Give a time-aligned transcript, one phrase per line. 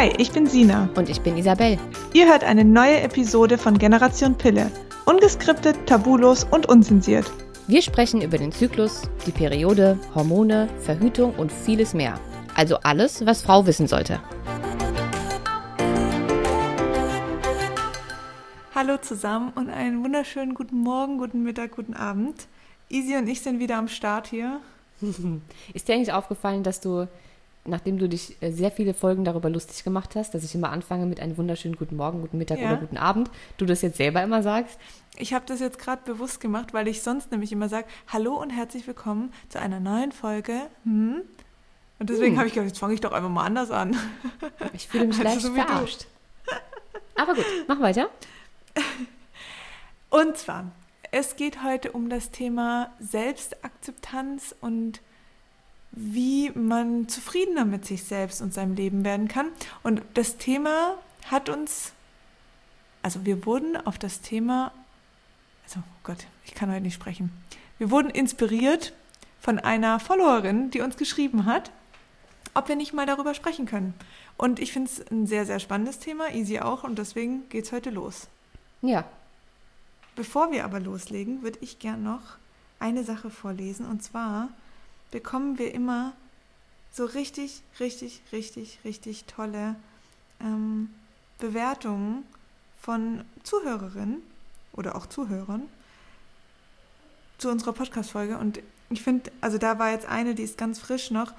[0.00, 0.88] Hi, ich bin Sina.
[0.96, 1.78] Und ich bin Isabel.
[2.14, 4.72] Ihr hört eine neue Episode von Generation Pille.
[5.04, 7.30] Ungeskriptet, tabulos und unzensiert.
[7.66, 12.18] Wir sprechen über den Zyklus, die Periode, Hormone, Verhütung und vieles mehr.
[12.54, 14.22] Also alles, was Frau wissen sollte.
[18.74, 22.48] Hallo zusammen und einen wunderschönen guten Morgen, guten Mittag, guten Abend.
[22.88, 24.60] Easy und ich sind wieder am Start hier.
[25.74, 27.06] Ist dir eigentlich aufgefallen, dass du
[27.64, 31.06] nachdem du dich äh, sehr viele Folgen darüber lustig gemacht hast, dass ich immer anfange
[31.06, 32.68] mit einem wunderschönen guten Morgen, guten Mittag ja.
[32.68, 34.78] oder guten Abend, du das jetzt selber immer sagst?
[35.16, 38.50] Ich habe das jetzt gerade bewusst gemacht, weil ich sonst nämlich immer sage, hallo und
[38.50, 40.54] herzlich willkommen zu einer neuen Folge.
[40.84, 41.22] Hm?
[41.98, 42.38] Und deswegen hm.
[42.38, 43.96] habe ich gedacht, jetzt fange ich doch einfach mal anders an.
[44.72, 46.06] Ich fühle mich leicht so verarscht.
[47.16, 48.08] Aber gut, mach weiter.
[50.08, 50.70] Und zwar,
[51.10, 55.00] es geht heute um das Thema Selbstakzeptanz und
[55.92, 59.48] wie man zufriedener mit sich selbst und seinem Leben werden kann.
[59.82, 60.96] Und das Thema
[61.26, 61.92] hat uns,
[63.02, 64.72] also wir wurden auf das Thema,
[65.64, 67.30] also oh Gott, ich kann heute nicht sprechen.
[67.78, 68.92] Wir wurden inspiriert
[69.40, 71.72] von einer Followerin, die uns geschrieben hat,
[72.54, 73.94] ob wir nicht mal darüber sprechen können.
[74.36, 77.72] Und ich finde es ein sehr, sehr spannendes Thema, easy auch, und deswegen geht es
[77.72, 78.28] heute los.
[78.82, 79.04] Ja.
[80.16, 82.22] Bevor wir aber loslegen, würde ich gern noch
[82.78, 84.48] eine Sache vorlesen, und zwar
[85.10, 86.12] bekommen wir immer
[86.92, 89.76] so richtig, richtig, richtig, richtig tolle
[90.40, 90.90] ähm,
[91.38, 92.24] Bewertungen
[92.80, 94.22] von Zuhörerinnen
[94.72, 95.62] oder auch Zuhörern
[97.38, 98.38] zu unserer Podcast-Folge.
[98.38, 101.32] Und ich finde, also da war jetzt eine, die ist ganz frisch noch,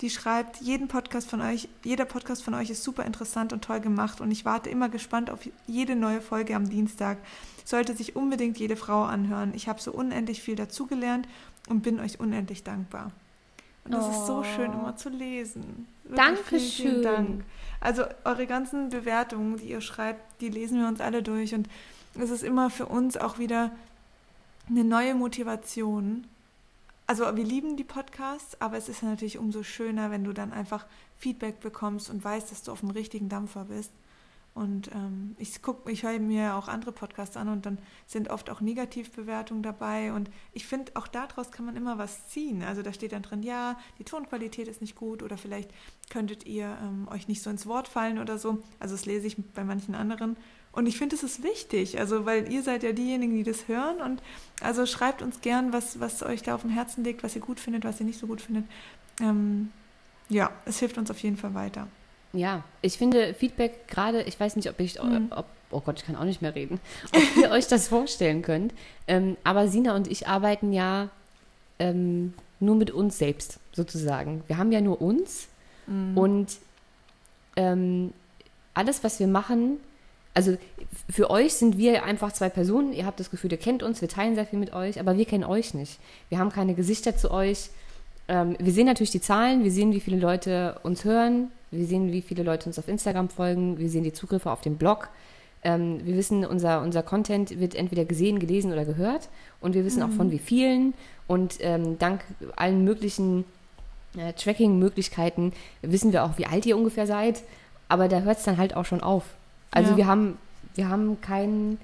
[0.00, 3.80] die schreibt, jeden Podcast von euch, jeder Podcast von euch ist super interessant und toll
[3.80, 7.18] gemacht und ich warte immer gespannt auf jede neue Folge am Dienstag.
[7.64, 9.52] Sollte sich unbedingt jede Frau anhören.
[9.54, 11.26] Ich habe so unendlich viel dazugelernt
[11.68, 13.12] und bin euch unendlich dankbar.
[13.84, 14.10] Und das oh.
[14.10, 15.86] ist so schön immer zu lesen.
[16.04, 16.58] Dankeschön.
[16.58, 17.44] Vielen, vielen Dank.
[17.80, 21.68] Also eure ganzen Bewertungen, die ihr schreibt, die lesen wir uns alle durch und
[22.14, 23.70] es ist immer für uns auch wieder
[24.68, 26.26] eine neue Motivation.
[27.06, 30.86] Also wir lieben die Podcasts, aber es ist natürlich umso schöner, wenn du dann einfach
[31.16, 33.92] Feedback bekommst und weißt, dass du auf dem richtigen Dampfer bist.
[34.58, 38.50] Und ähm, ich gucke, ich höre mir auch andere Podcasts an und dann sind oft
[38.50, 40.12] auch Negativbewertungen dabei.
[40.12, 42.64] Und ich finde, auch daraus kann man immer was ziehen.
[42.64, 45.70] Also da steht dann drin, ja, die Tonqualität ist nicht gut oder vielleicht
[46.10, 48.58] könntet ihr ähm, euch nicht so ins Wort fallen oder so.
[48.80, 50.36] Also das lese ich bei manchen anderen.
[50.72, 54.00] Und ich finde, es ist wichtig, also weil ihr seid ja diejenigen, die das hören.
[54.00, 54.24] Und
[54.60, 57.60] also schreibt uns gern, was, was euch da auf dem Herzen liegt, was ihr gut
[57.60, 58.64] findet, was ihr nicht so gut findet.
[59.20, 59.70] Ähm,
[60.28, 61.86] ja, es hilft uns auf jeden Fall weiter.
[62.32, 65.28] Ja, ich finde Feedback gerade, ich weiß nicht, ob ich, mhm.
[65.30, 66.78] ob, oh Gott, ich kann auch nicht mehr reden,
[67.14, 68.74] ob ihr euch das vorstellen könnt.
[69.06, 71.08] Ähm, aber Sina und ich arbeiten ja
[71.78, 74.42] ähm, nur mit uns selbst, sozusagen.
[74.46, 75.48] Wir haben ja nur uns
[75.86, 76.18] mhm.
[76.18, 76.56] und
[77.56, 78.12] ähm,
[78.74, 79.78] alles, was wir machen,
[80.34, 80.56] also
[81.10, 82.92] für euch sind wir einfach zwei Personen.
[82.92, 85.24] Ihr habt das Gefühl, ihr kennt uns, wir teilen sehr viel mit euch, aber wir
[85.24, 85.98] kennen euch nicht.
[86.28, 87.70] Wir haben keine Gesichter zu euch.
[88.28, 92.12] Ähm, wir sehen natürlich die Zahlen, wir sehen, wie viele Leute uns hören, wir sehen,
[92.12, 93.78] wie viele Leute uns auf Instagram folgen.
[93.78, 95.08] Wir sehen die Zugriffe auf dem Blog.
[95.62, 99.28] Ähm, wir wissen, unser, unser Content wird entweder gesehen, gelesen oder gehört.
[99.60, 100.10] Und wir wissen mhm.
[100.10, 100.94] auch von wie vielen.
[101.26, 102.22] Und ähm, dank
[102.56, 103.44] allen möglichen
[104.16, 105.52] äh, Tracking-Möglichkeiten
[105.82, 107.42] wissen wir auch, wie alt ihr ungefähr seid.
[107.88, 109.24] Aber da hört es dann halt auch schon auf.
[109.70, 109.96] Also ja.
[109.98, 110.38] wir haben,
[110.74, 111.78] wir haben keinen,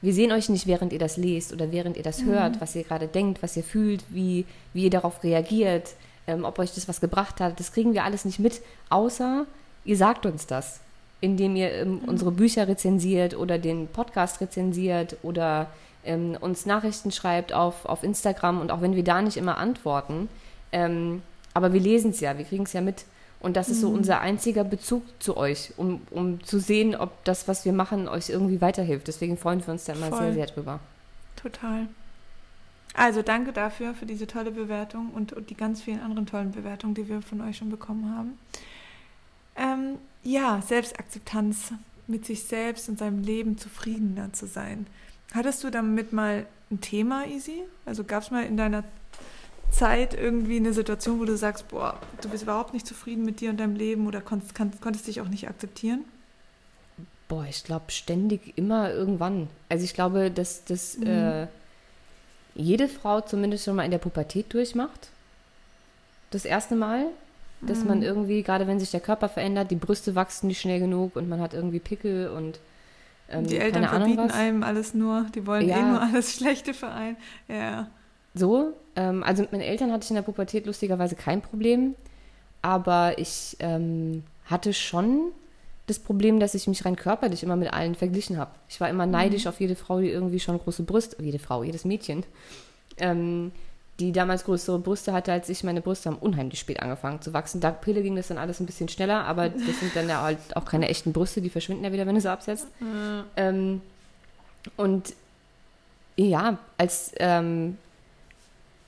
[0.00, 2.26] wir sehen euch nicht, während ihr das lest oder während ihr das mhm.
[2.26, 5.94] hört, was ihr gerade denkt, was ihr fühlt, wie, wie ihr darauf reagiert
[6.28, 7.58] ähm, ob euch das was gebracht hat.
[7.58, 9.46] Das kriegen wir alles nicht mit, außer
[9.84, 10.80] ihr sagt uns das,
[11.20, 12.08] indem ihr ähm, mhm.
[12.08, 15.66] unsere Bücher rezensiert oder den Podcast rezensiert oder
[16.04, 20.28] ähm, uns Nachrichten schreibt auf, auf Instagram und auch wenn wir da nicht immer antworten,
[20.70, 21.22] ähm,
[21.54, 23.04] aber wir lesen es ja, wir kriegen es ja mit.
[23.40, 23.98] Und das ist so mhm.
[23.98, 28.30] unser einziger Bezug zu euch, um, um zu sehen, ob das, was wir machen, euch
[28.30, 29.06] irgendwie weiterhilft.
[29.06, 30.18] Deswegen freuen wir uns da immer Voll.
[30.18, 30.80] sehr, sehr drüber.
[31.36, 31.86] Total.
[32.94, 36.94] Also danke dafür, für diese tolle Bewertung und, und die ganz vielen anderen tollen Bewertungen,
[36.94, 38.38] die wir von euch schon bekommen haben.
[39.56, 41.72] Ähm, ja, Selbstakzeptanz,
[42.06, 44.86] mit sich selbst und seinem Leben zufriedener zu sein.
[45.32, 47.64] Hattest du damit mal ein Thema, Easy?
[47.84, 48.84] Also gab es mal in deiner
[49.70, 53.50] Zeit irgendwie eine Situation, wo du sagst, boah, du bist überhaupt nicht zufrieden mit dir
[53.50, 56.04] und deinem Leben oder konntest, konntest dich auch nicht akzeptieren?
[57.28, 59.48] Boah, ich glaube ständig immer irgendwann.
[59.68, 61.06] Also ich glaube, dass das mhm.
[61.06, 61.46] äh,
[62.58, 65.08] jede Frau zumindest schon mal in der Pubertät durchmacht.
[66.30, 67.06] Das erste Mal,
[67.62, 67.86] dass mhm.
[67.86, 71.28] man irgendwie, gerade wenn sich der Körper verändert, die Brüste wachsen nicht schnell genug und
[71.28, 72.58] man hat irgendwie Pickel und
[73.30, 75.78] ähm, die Eltern verbieten Ahnung einem alles nur, die wollen ja.
[75.78, 77.16] eh nur alles Schlechte für einen.
[77.46, 77.88] Ja.
[78.34, 81.94] So, ähm, also mit meinen Eltern hatte ich in der Pubertät lustigerweise kein Problem,
[82.60, 85.32] aber ich ähm, hatte schon
[85.88, 88.50] das Problem, dass ich mich rein körperlich immer mit allen verglichen habe.
[88.68, 91.84] Ich war immer neidisch auf jede Frau, die irgendwie schon große Brüste, jede Frau, jedes
[91.84, 92.24] Mädchen,
[92.98, 93.52] ähm,
[93.98, 95.64] die damals größere Brüste hatte als ich.
[95.64, 97.60] Meine Brüste haben unheimlich spät angefangen zu wachsen.
[97.60, 100.38] Dank Pille ging das dann alles ein bisschen schneller, aber das sind dann ja halt
[100.54, 102.68] auch keine echten Brüste, die verschwinden ja wieder, wenn du sie absetzt.
[103.36, 103.80] Ähm,
[104.76, 105.14] und
[106.16, 107.78] ja, als, ähm,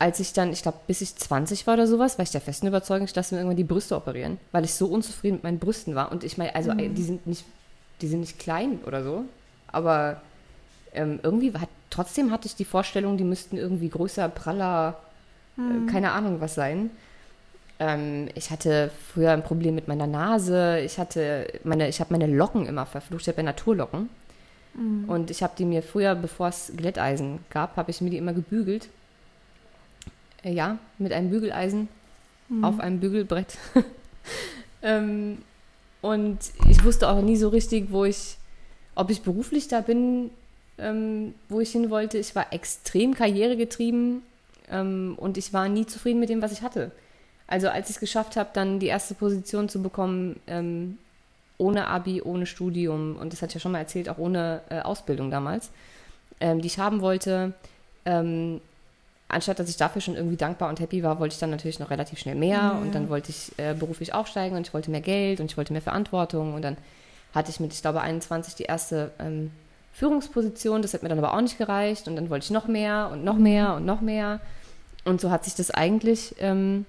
[0.00, 2.66] als ich dann, ich glaube, bis ich 20 war oder sowas, war ich der festen
[2.66, 5.94] Überzeugung, ich lasse mir irgendwann die Brüste operieren, weil ich so unzufrieden mit meinen Brüsten
[5.94, 6.10] war.
[6.10, 7.44] Und ich meine, also die sind nicht,
[8.00, 9.26] die sind nicht klein oder so,
[9.68, 10.22] aber
[10.94, 14.96] ähm, irgendwie hat, trotzdem hatte ich die Vorstellung, die müssten irgendwie größer, praller,
[15.58, 16.90] äh, keine Ahnung was sein.
[17.78, 20.80] Ähm, ich hatte früher ein Problem mit meiner Nase.
[20.80, 23.22] Ich hatte meine, ich habe meine Locken immer verflucht.
[23.22, 24.08] Ich habe ja Naturlocken.
[25.08, 28.32] Und ich habe die mir früher, bevor es Glätteisen gab, habe ich mir die immer
[28.32, 28.88] gebügelt.
[30.42, 31.88] Äh, ja, mit einem Bügeleisen
[32.62, 33.58] auf einem Bügelbrett.
[34.82, 35.38] ähm,
[36.02, 36.38] und
[36.68, 38.36] ich wusste auch nie so richtig, wo ich,
[38.94, 40.30] ob ich beruflich da bin,
[40.78, 42.18] ähm, wo ich hin wollte.
[42.18, 44.22] Ich war extrem karrieregetrieben
[44.70, 46.90] ähm, und ich war nie zufrieden mit dem, was ich hatte.
[47.46, 50.98] Also als ich es geschafft habe, dann die erste Position zu bekommen, ähm,
[51.58, 54.80] ohne Abi, ohne Studium und das hatte ich ja schon mal erzählt, auch ohne äh,
[54.80, 55.70] Ausbildung damals,
[56.40, 57.52] ähm, die ich haben wollte,
[58.06, 58.60] ähm,
[59.30, 61.90] anstatt dass ich dafür schon irgendwie dankbar und happy war, wollte ich dann natürlich noch
[61.90, 62.58] relativ schnell mehr.
[62.58, 62.70] Ja.
[62.72, 65.72] und dann wollte ich äh, beruflich aufsteigen und ich wollte mehr Geld und ich wollte
[65.72, 66.54] mehr Verantwortung.
[66.54, 66.76] Und dann
[67.34, 69.50] hatte ich mit, ich glaube, 21 die erste ähm,
[69.92, 72.08] Führungsposition, das hat mir dann aber auch nicht gereicht.
[72.08, 74.40] Und dann wollte ich noch mehr und noch mehr und noch mehr.
[75.04, 76.86] Und so hat sich das eigentlich ähm,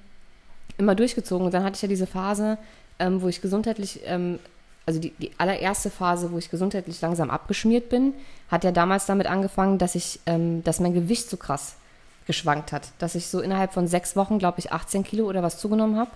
[0.78, 1.46] immer durchgezogen.
[1.46, 2.58] Und dann hatte ich ja diese Phase,
[3.00, 4.40] ähm, wo ich gesundheitlich, ähm,
[4.86, 8.14] also die, die allererste Phase, wo ich gesundheitlich langsam abgeschmiert bin,
[8.50, 11.76] hat ja damals damit angefangen, dass ich, ähm, dass mein Gewicht so krass
[12.28, 15.60] geschwankt hat, dass ich so innerhalb von sechs Wochen, glaube ich, 18 Kilo oder was
[15.60, 16.12] zugenommen habe.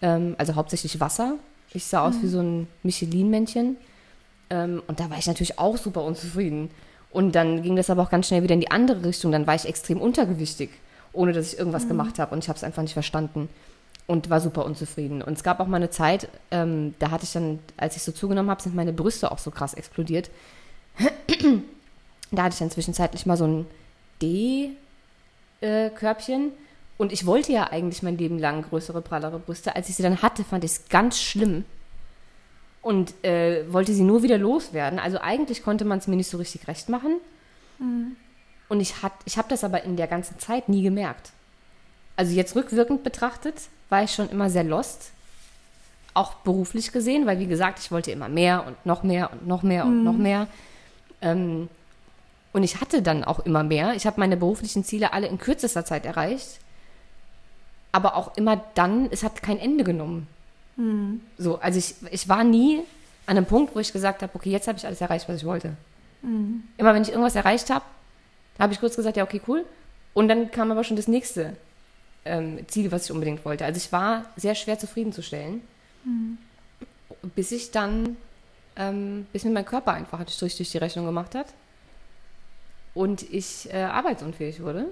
[0.00, 1.34] Ähm, also hauptsächlich Wasser.
[1.74, 3.76] Ich sah aus wie so ein Michelin-Männchen.
[4.50, 6.70] Ähm, und da war ich natürlich auch super unzufrieden.
[7.10, 9.32] Und dann ging das aber auch ganz schnell wieder in die andere Richtung.
[9.32, 10.70] Dann war ich extrem untergewichtig,
[11.12, 12.34] ohne dass ich irgendwas gemacht habe.
[12.34, 13.48] Und ich habe es einfach nicht verstanden
[14.06, 15.22] und war super unzufrieden.
[15.22, 18.12] Und es gab auch mal eine Zeit, ähm, da hatte ich dann, als ich so
[18.12, 20.30] zugenommen habe, sind meine Brüste auch so krass explodiert.
[22.30, 23.66] da hatte ich dann zwischenzeitlich mal so ein
[25.62, 26.52] D-Körbchen.
[26.98, 29.74] Und ich wollte ja eigentlich mein Leben lang größere, prallere Brüste.
[29.74, 31.64] Als ich sie dann hatte, fand ich es ganz schlimm.
[32.80, 34.98] Und äh, wollte sie nur wieder loswerden.
[34.98, 37.16] Also eigentlich konnte man es mir nicht so richtig recht machen.
[38.68, 41.32] Und ich, hat, ich habe das aber in der ganzen Zeit nie gemerkt.
[42.16, 43.54] Also jetzt rückwirkend betrachtet,
[43.88, 45.12] war ich schon immer sehr lost.
[46.14, 49.62] Auch beruflich gesehen, weil wie gesagt, ich wollte immer mehr und noch mehr und noch
[49.62, 50.46] mehr und noch mehr.
[51.20, 51.68] Ähm,
[52.52, 53.94] und ich hatte dann auch immer mehr.
[53.94, 56.58] Ich habe meine beruflichen Ziele alle in kürzester Zeit erreicht.
[57.92, 60.26] Aber auch immer dann, es hat kein Ende genommen.
[61.38, 62.80] So, also ich, ich war nie
[63.26, 65.44] an einem Punkt, wo ich gesagt habe, okay, jetzt habe ich alles erreicht, was ich
[65.44, 65.76] wollte.
[66.76, 67.84] Immer wenn ich irgendwas erreicht habe,
[68.58, 69.64] habe ich kurz gesagt, ja, okay, cool.
[70.14, 71.56] Und dann kam aber schon das nächste
[72.24, 73.64] ähm, Ziel, was ich unbedingt wollte.
[73.64, 75.62] Also ich war sehr schwer zufriedenzustellen,
[77.34, 78.16] bis ich dann,
[78.76, 81.46] ähm, bis mir mein Körper einfach Strich durch die Rechnung gemacht hat
[82.94, 84.86] und ich äh, arbeitsunfähig wurde.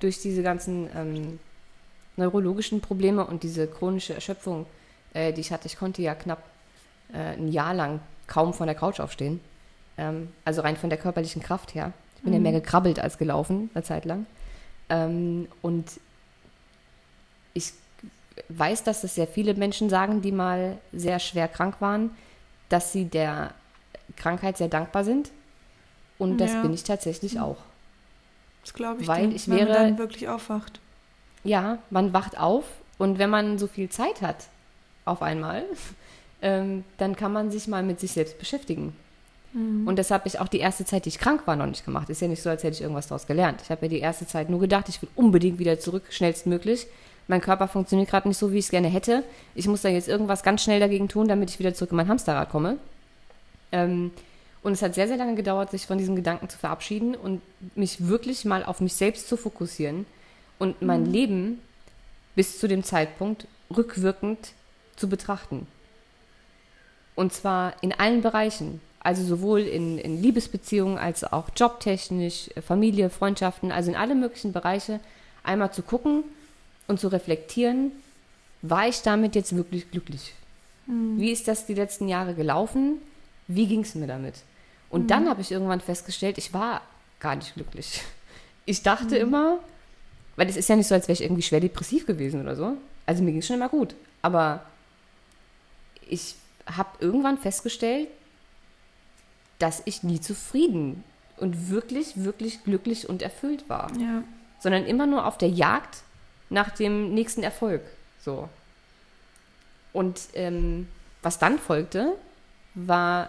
[0.00, 1.38] Durch diese ganzen ähm,
[2.16, 4.66] neurologischen Probleme und diese chronische Erschöpfung,
[5.12, 5.66] äh, die ich hatte.
[5.66, 6.42] Ich konnte ja knapp
[7.12, 9.40] äh, ein Jahr lang kaum von der Couch aufstehen.
[9.96, 11.92] Ähm, also rein von der körperlichen Kraft her.
[12.16, 14.26] Ich bin ja mehr gekrabbelt als gelaufen, eine Zeit lang.
[14.88, 15.84] Ähm, und
[17.52, 17.72] ich
[18.48, 22.10] weiß, dass das sehr viele Menschen sagen, die mal sehr schwer krank waren,
[22.68, 23.52] dass sie der
[24.16, 25.30] Krankheit sehr dankbar sind.
[26.18, 26.62] Und das Ja.
[26.62, 27.56] bin ich tatsächlich auch.
[28.62, 30.80] Das glaube ich Weil dir, ich wenn man wäre- dann wirklich aufwacht.
[31.42, 32.64] Ja, man wacht auf
[32.98, 34.36] und wenn man so viel Zeit hat
[35.04, 35.64] auf einmal,
[36.42, 38.96] ähm, dann kann man sich mal mit sich selbst beschäftigen.
[39.86, 42.10] Und das habe ich auch die erste Zeit, die ich krank war, noch nicht gemacht.
[42.10, 43.60] Ist ja nicht so, als hätte ich irgendwas daraus gelernt.
[43.62, 46.88] Ich habe ja die erste Zeit nur gedacht, ich will unbedingt wieder zurück, schnellstmöglich.
[47.28, 49.22] Mein Körper funktioniert gerade nicht so, wie ich es gerne hätte.
[49.54, 52.08] Ich muss da jetzt irgendwas ganz schnell dagegen tun, damit ich wieder zurück in mein
[52.08, 52.78] Hamsterrad komme.
[53.70, 54.10] Ähm,
[54.64, 57.42] und es hat sehr, sehr lange gedauert, sich von diesem Gedanken zu verabschieden und
[57.76, 60.06] mich wirklich mal auf mich selbst zu fokussieren
[60.58, 61.60] und mein Leben
[62.34, 64.54] bis zu dem Zeitpunkt rückwirkend
[64.96, 65.66] zu betrachten.
[67.14, 68.80] Und zwar in allen Bereichen.
[69.00, 74.54] Also sowohl in, in Liebesbeziehungen als auch jobtechnisch, äh, Familie, Freundschaften, also in alle möglichen
[74.54, 74.98] Bereiche
[75.42, 76.24] einmal zu gucken
[76.88, 77.92] und zu reflektieren,
[78.62, 80.32] war ich damit jetzt wirklich glücklich?
[80.86, 82.96] Wie ist das die letzten Jahre gelaufen?
[83.46, 84.36] Wie ging es mir damit?
[84.94, 86.80] Und dann habe ich irgendwann festgestellt, ich war
[87.18, 88.02] gar nicht glücklich.
[88.66, 89.58] Ich dachte immer,
[90.36, 92.78] weil es ist ja nicht so, als wäre ich irgendwie schwer depressiv gewesen oder so.
[93.04, 93.94] Also mir ging es schon immer gut.
[94.22, 94.64] Aber
[96.08, 98.08] ich habe irgendwann festgestellt,
[99.58, 101.04] dass ich nie zufrieden
[101.36, 103.92] und wirklich, wirklich glücklich und erfüllt war.
[103.98, 104.22] Ja.
[104.60, 106.04] Sondern immer nur auf der Jagd
[106.48, 107.82] nach dem nächsten Erfolg.
[108.18, 108.48] So.
[109.92, 110.88] Und ähm,
[111.20, 112.14] was dann folgte,
[112.74, 113.28] war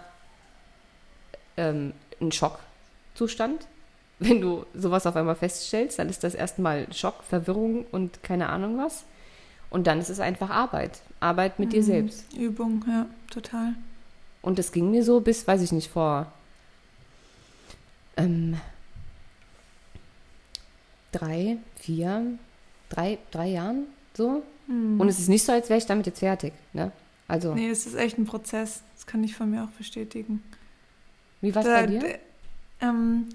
[1.56, 3.66] ähm, ein Schockzustand.
[4.18, 8.78] Wenn du sowas auf einmal feststellst, dann ist das erstmal Schock, Verwirrung und keine Ahnung
[8.78, 9.04] was.
[9.68, 11.00] Und dann ist es einfach Arbeit.
[11.20, 11.72] Arbeit mit mhm.
[11.72, 12.32] dir selbst.
[12.32, 13.74] Übung, ja, total.
[14.42, 16.32] Und das ging mir so bis, weiß ich nicht, vor
[18.16, 18.58] ähm,
[21.12, 22.38] drei, vier,
[22.88, 23.84] drei, drei Jahren
[24.14, 24.42] so.
[24.66, 25.00] Mhm.
[25.00, 26.52] Und es ist nicht so, als wäre ich damit jetzt fertig.
[26.72, 26.92] Ne?
[27.28, 27.54] Also.
[27.54, 28.82] Nee, es ist echt ein Prozess.
[28.94, 30.42] Das kann ich von mir auch bestätigen.
[31.40, 32.18] Wie war es bei dir?
[32.80, 33.28] Ähm,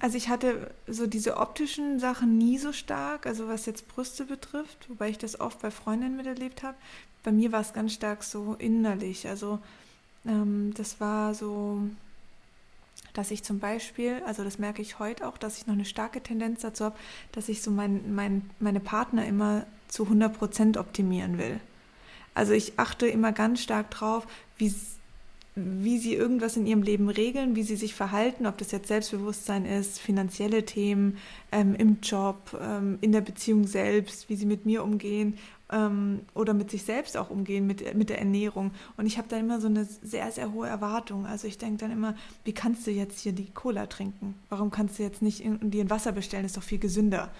[0.00, 4.88] also ich hatte so diese optischen Sachen nie so stark, also was jetzt Brüste betrifft,
[4.88, 6.76] wobei ich das oft bei Freundinnen miterlebt habe.
[7.22, 9.28] Bei mir war es ganz stark so innerlich.
[9.28, 9.60] Also
[10.26, 11.82] ähm, das war so,
[13.14, 16.20] dass ich zum Beispiel, also das merke ich heute auch, dass ich noch eine starke
[16.20, 16.96] Tendenz dazu habe,
[17.30, 21.60] dass ich so mein, mein, meine Partner immer zu 100 Prozent optimieren will.
[22.34, 24.74] Also ich achte immer ganz stark drauf, wie,
[25.54, 29.66] wie sie irgendwas in ihrem Leben regeln, wie sie sich verhalten, ob das jetzt Selbstbewusstsein
[29.66, 31.18] ist, finanzielle Themen
[31.50, 35.36] ähm, im Job, ähm, in der Beziehung selbst, wie sie mit mir umgehen
[35.70, 38.70] ähm, oder mit sich selbst auch umgehen, mit, mit der Ernährung.
[38.96, 41.26] Und ich habe da immer so eine sehr, sehr hohe Erwartung.
[41.26, 44.34] Also ich denke dann immer, wie kannst du jetzt hier die Cola trinken?
[44.48, 46.46] Warum kannst du jetzt nicht dir ein Wasser bestellen?
[46.46, 47.30] Ist doch viel gesünder.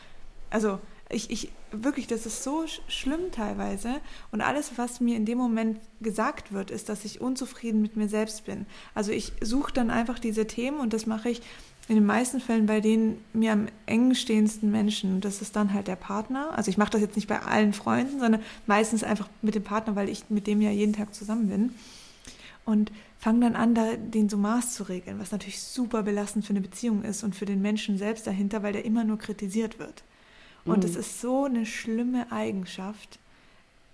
[0.50, 0.80] Also
[1.12, 4.00] ich, ich, wirklich, das ist so sch schlimm teilweise.
[4.30, 8.08] Und alles, was mir in dem Moment gesagt wird, ist, dass ich unzufrieden mit mir
[8.08, 8.66] selbst bin.
[8.94, 11.42] Also ich suche dann einfach diese Themen und das mache ich
[11.88, 15.20] in den meisten Fällen bei den mir am eng stehendsten Menschen.
[15.20, 16.56] Das ist dann halt der Partner.
[16.56, 19.96] Also ich mache das jetzt nicht bei allen Freunden, sondern meistens einfach mit dem Partner,
[19.96, 21.74] weil ich mit dem ja jeden Tag zusammen bin.
[22.64, 26.52] Und fange dann an, da den so Maß zu regeln, was natürlich super belastend für
[26.52, 30.04] eine Beziehung ist und für den Menschen selbst dahinter, weil der immer nur kritisiert wird.
[30.64, 31.00] Und es mhm.
[31.00, 33.18] ist so eine schlimme Eigenschaft,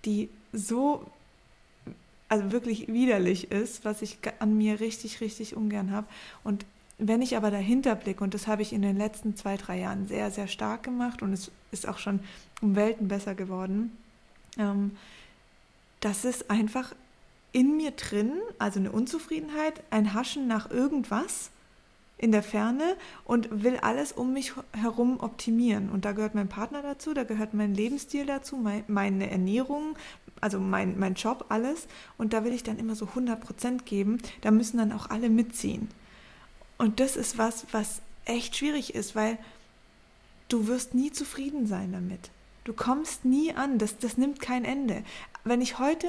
[0.05, 1.05] die so,
[2.27, 6.07] also wirklich widerlich ist, was ich an mir richtig, richtig ungern habe.
[6.43, 6.65] Und
[6.97, 10.07] wenn ich aber dahinter blicke, und das habe ich in den letzten zwei, drei Jahren
[10.07, 12.19] sehr, sehr stark gemacht und es ist auch schon
[12.61, 13.97] um Welten besser geworden,
[14.57, 14.97] ähm,
[16.01, 16.93] das ist einfach
[17.51, 21.49] in mir drin, also eine Unzufriedenheit, ein Haschen nach irgendwas
[22.19, 25.89] in der Ferne und will alles um mich herum optimieren.
[25.89, 29.95] Und da gehört mein Partner dazu, da gehört mein Lebensstil dazu, mein, meine Ernährung,
[30.41, 31.87] also mein, mein Job, alles.
[32.17, 34.21] Und da will ich dann immer so 100 Prozent geben.
[34.41, 35.87] Da müssen dann auch alle mitziehen.
[36.77, 39.37] Und das ist was, was echt schwierig ist, weil
[40.49, 42.31] du wirst nie zufrieden sein damit.
[42.65, 45.03] Du kommst nie an, das, das nimmt kein Ende.
[45.45, 46.07] Wenn ich heute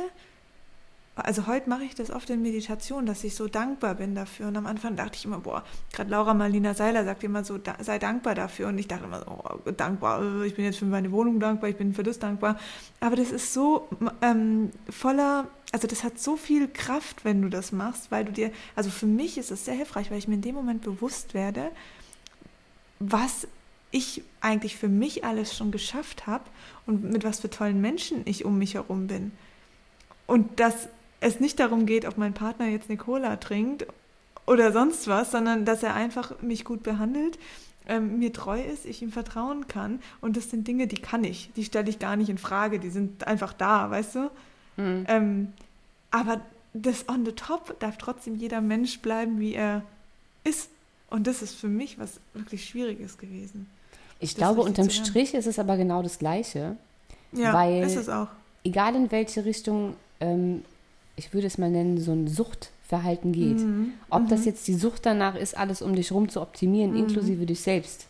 [1.20, 4.48] also heute mache ich das oft in Meditation, dass ich so dankbar bin dafür.
[4.48, 7.76] Und am Anfang dachte ich immer, boah, gerade Laura Marlina Seiler sagt immer so, da,
[7.80, 8.68] sei dankbar dafür.
[8.68, 11.76] Und ich dachte immer oh, dankbar, äh, ich bin jetzt für meine Wohnung dankbar, ich
[11.76, 12.58] bin für das dankbar.
[13.00, 13.88] Aber das ist so
[14.22, 18.50] ähm, voller, also das hat so viel Kraft, wenn du das machst, weil du dir,
[18.76, 21.70] also für mich ist es sehr hilfreich, weil ich mir in dem Moment bewusst werde,
[22.98, 23.48] was
[23.90, 26.44] ich eigentlich für mich alles schon geschafft habe
[26.86, 29.32] und mit was für tollen Menschen ich um mich herum bin.
[30.26, 30.88] Und das
[31.20, 33.86] es nicht darum geht, ob mein Partner jetzt eine Cola trinkt
[34.46, 37.38] oder sonst was, sondern dass er einfach mich gut behandelt,
[37.88, 40.00] ähm, mir treu ist, ich ihm vertrauen kann.
[40.20, 41.50] Und das sind Dinge, die kann ich.
[41.56, 42.78] Die stelle ich gar nicht in Frage.
[42.78, 44.30] Die sind einfach da, weißt du?
[44.76, 45.04] Mhm.
[45.08, 45.52] Ähm,
[46.10, 46.40] aber
[46.72, 49.82] das on the top darf trotzdem jeder Mensch bleiben, wie er
[50.44, 50.70] ist.
[51.10, 53.68] Und das ist für mich was wirklich Schwieriges gewesen.
[54.20, 56.76] Ich glaube, unterm Strich ist es aber genau das Gleiche.
[57.32, 58.28] Ja, weil ist es auch.
[58.62, 60.62] Egal in welche Richtung ähm,
[61.20, 63.58] ich würde es mal nennen, so ein Suchtverhalten geht.
[63.58, 63.92] Mhm.
[64.08, 64.28] Ob mhm.
[64.28, 67.00] das jetzt die Sucht danach ist, alles um dich rum zu optimieren, mhm.
[67.00, 68.06] inklusive dich selbst.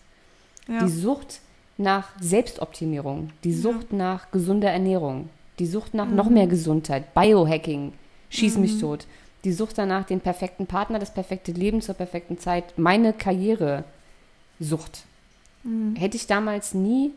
[0.69, 0.85] Ja.
[0.85, 1.41] Die Sucht
[1.77, 3.99] nach Selbstoptimierung, die Sucht ja.
[3.99, 6.51] nach gesunder Ernährung, die Sucht nach noch mehr mhm.
[6.51, 7.95] Gesundheit, Biohacking,
[8.29, 8.81] schieß mich mhm.
[8.81, 9.07] tot,
[9.43, 13.83] die Sucht danach, den perfekten Partner, das perfekte Leben zur perfekten Zeit, meine Karriere,
[14.61, 15.03] Sucht.
[15.65, 15.97] Mhm.
[15.97, 17.11] Hätte ich damals nie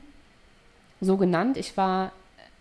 [1.01, 1.57] so genannt.
[1.57, 2.13] Ich war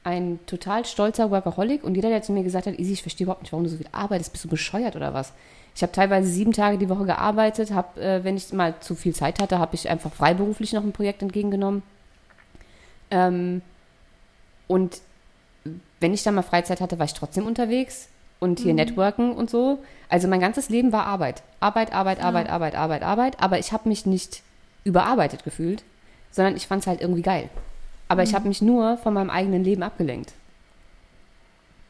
[0.04, 3.42] ein total stolzer Workaholic und jeder, der zu mir gesagt hat, Easy, ich verstehe überhaupt
[3.42, 5.32] nicht, warum du so viel arbeitest, bist du bescheuert oder was?
[5.75, 9.14] Ich habe teilweise sieben Tage die Woche gearbeitet, habe, äh, wenn ich mal zu viel
[9.14, 11.82] Zeit hatte, habe ich einfach freiberuflich noch ein Projekt entgegengenommen.
[13.11, 13.62] Ähm,
[14.66, 15.00] und
[16.00, 18.09] wenn ich dann mal Freizeit hatte, war ich trotzdem unterwegs
[18.40, 18.76] und hier mhm.
[18.76, 19.78] networken und so.
[20.09, 21.42] Also mein ganzes Leben war Arbeit.
[21.61, 22.52] Arbeit, Arbeit, Arbeit, ja.
[22.52, 23.42] Arbeit, Arbeit, Arbeit.
[23.42, 24.42] Aber ich habe mich nicht
[24.85, 25.85] überarbeitet gefühlt,
[26.32, 27.49] sondern ich fand es halt irgendwie geil.
[28.12, 28.28] Aber mhm.
[28.28, 30.33] ich habe mich nur von meinem eigenen Leben abgelenkt.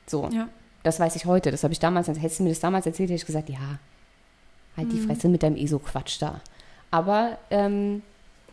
[0.06, 0.28] So.
[0.32, 0.48] Ja.
[0.84, 1.50] Das weiß ich heute.
[1.50, 3.58] Das habe ich damals, hättest du mir das damals erzählt, hätte ich gesagt, ja,
[4.76, 5.06] halt die Mhm.
[5.06, 6.40] Fresse mit deinem ESO-Quatsch da.
[6.92, 8.02] Aber ähm,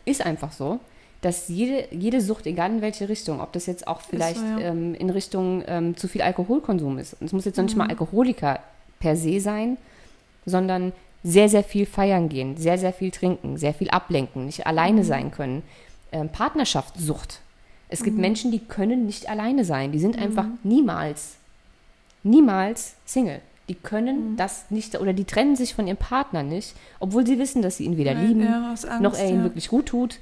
[0.05, 0.79] ist einfach so,
[1.21, 4.59] dass jede, jede Sucht, egal in welche Richtung, ob das jetzt auch vielleicht so, ja.
[4.59, 7.13] ähm, in Richtung ähm, zu viel Alkoholkonsum ist.
[7.19, 7.79] Und es muss jetzt noch nicht Mhm.
[7.79, 8.59] mal Alkoholiker
[8.99, 9.77] per se sein,
[10.45, 10.91] sondern
[11.23, 15.05] sehr, sehr viel feiern gehen, sehr, sehr viel trinken, sehr viel ablenken, nicht alleine Mhm.
[15.05, 15.63] sein können.
[16.11, 17.41] Ähm, Partnerschaftssucht.
[17.89, 18.21] Es gibt Mhm.
[18.21, 19.91] Menschen, die können nicht alleine sein.
[19.91, 21.35] Die sind einfach niemals,
[22.23, 23.41] niemals Single.
[23.67, 24.37] Die können Mhm.
[24.37, 27.85] das nicht oder die trennen sich von ihrem Partner nicht, obwohl sie wissen, dass sie
[27.85, 29.43] ihn weder lieben, ja, Angst, noch er ihnen ja.
[29.43, 30.19] wirklich gut tut,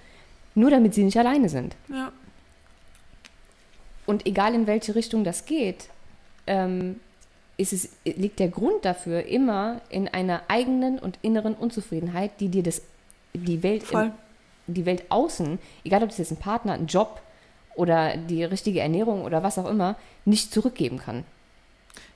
[0.55, 1.75] nur damit sie nicht alleine sind.
[1.89, 2.11] Ja.
[4.05, 5.89] Und egal in welche Richtung das geht,
[6.45, 6.99] ähm,
[7.57, 12.81] es, liegt der Grund dafür immer in einer eigenen und inneren Unzufriedenheit, die dir das,
[13.33, 14.11] die Welt, im,
[14.67, 17.21] die Welt außen, egal ob das jetzt ein Partner, ein Job
[17.77, 21.23] oder die richtige Ernährung oder was auch immer, nicht zurückgeben kann.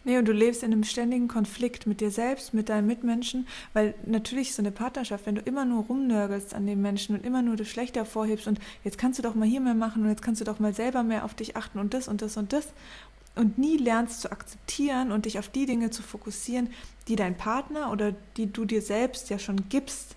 [0.03, 3.94] Nee, und du lebst in einem ständigen Konflikt mit dir selbst, mit deinen Mitmenschen, weil
[4.03, 7.56] natürlich so eine Partnerschaft, wenn du immer nur rumnörgelst an den Menschen und immer nur
[7.56, 10.41] das Schlechte hervorhebst und jetzt kannst du doch mal hier mehr machen und jetzt kannst
[10.41, 12.68] du doch mal selber mehr auf dich achten und das und das und das
[13.36, 16.70] und nie lernst zu akzeptieren und dich auf die Dinge zu fokussieren,
[17.08, 20.15] die dein Partner oder die du dir selbst ja schon gibst,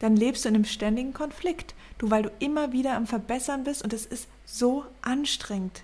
[0.00, 1.74] dann lebst du in einem ständigen Konflikt.
[1.98, 5.82] Du, weil du immer wieder am Verbessern bist und es ist so anstrengend.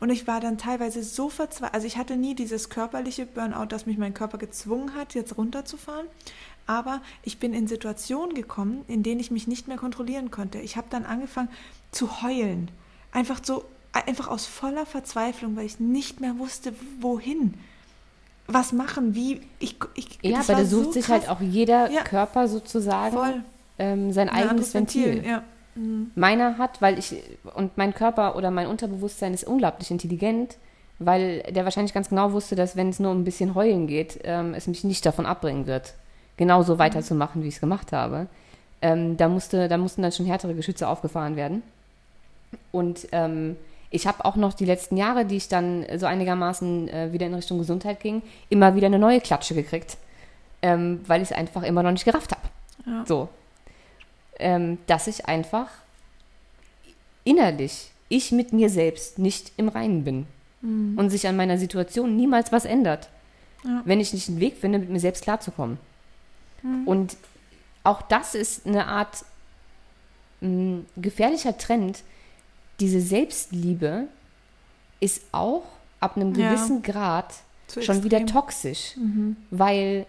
[0.00, 1.74] Und ich war dann teilweise so verzweifelt.
[1.74, 6.06] Also ich hatte nie dieses körperliche Burnout, dass mich mein Körper gezwungen hat, jetzt runterzufahren.
[6.66, 10.58] Aber ich bin in Situationen gekommen, in denen ich mich nicht mehr kontrollieren konnte.
[10.58, 11.48] Ich habe dann angefangen
[11.90, 12.70] zu heulen.
[13.12, 17.54] Einfach so, einfach aus voller Verzweiflung, weil ich nicht mehr wusste, wohin.
[18.46, 19.40] Was machen, wie.
[19.58, 21.26] Ich, ich, Ja, aber da sucht so sich krass.
[21.26, 22.02] halt auch jeder Ja.
[22.04, 23.42] Körper sozusagen voll
[23.78, 25.24] ähm, sein ein eigenes anderes Ventil.
[25.24, 25.42] Ja.
[25.74, 26.10] Mhm.
[26.14, 27.14] Meiner hat, weil ich,
[27.54, 30.56] und mein Körper oder mein Unterbewusstsein ist unglaublich intelligent,
[30.98, 34.20] weil der wahrscheinlich ganz genau wusste, dass wenn es nur um ein bisschen heulen geht,
[34.24, 35.94] ähm, es mich nicht davon abbringen wird,
[36.36, 38.26] genauso weiterzumachen, wie ich es gemacht habe.
[38.82, 41.62] Ähm, da, musste, da mussten dann schon härtere Geschütze aufgefahren werden.
[42.72, 43.56] Und ähm,
[43.90, 47.34] ich habe auch noch die letzten Jahre, die ich dann so einigermaßen äh, wieder in
[47.34, 49.96] Richtung Gesundheit ging, immer wieder eine neue Klatsche gekriegt,
[50.62, 52.42] ähm, weil ich es einfach immer noch nicht gerafft habe.
[52.86, 53.04] Ja.
[53.06, 53.28] So.
[54.38, 55.68] Ähm, dass ich einfach
[57.24, 60.26] innerlich, ich mit mir selbst nicht im Reinen bin
[60.60, 60.98] Mhm.
[60.98, 63.08] und sich an meiner Situation niemals was ändert,
[63.64, 63.82] Ja.
[63.84, 65.78] wenn ich nicht einen Weg finde, mit mir selbst klarzukommen.
[66.62, 66.86] Mhm.
[66.86, 67.16] Und
[67.84, 69.24] auch das ist eine Art
[70.40, 72.02] mh, gefährlicher Trend.
[72.80, 74.06] Diese Selbstliebe
[75.00, 75.64] ist auch
[76.00, 76.50] ab einem Ja.
[76.52, 77.34] gewissen Grad
[77.66, 78.40] Zu schon wieder extrem.
[78.40, 79.36] toxisch Mhm.
[79.50, 80.06] weil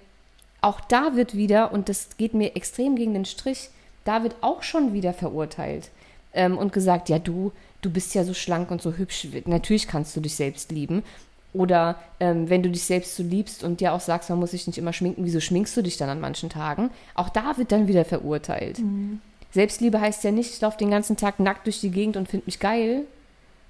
[0.61, 3.69] auch da wird wieder, und das geht mir extrem gegen den Strich,
[4.03, 5.89] da wird auch schon wieder verurteilt
[6.33, 10.15] ähm, und gesagt, ja du, du bist ja so schlank und so hübsch, natürlich kannst
[10.15, 11.03] du dich selbst lieben.
[11.51, 14.67] Oder ähm, wenn du dich selbst so liebst und dir auch sagst, man muss sich
[14.67, 16.91] nicht immer schminken, wieso schminkst du dich dann an manchen Tagen?
[17.15, 18.77] Auch da wird dann wieder verurteilt.
[18.79, 19.19] Mhm.
[19.51, 22.45] Selbstliebe heißt ja nicht, ich laufe den ganzen Tag nackt durch die Gegend und finde
[22.45, 23.05] mich geil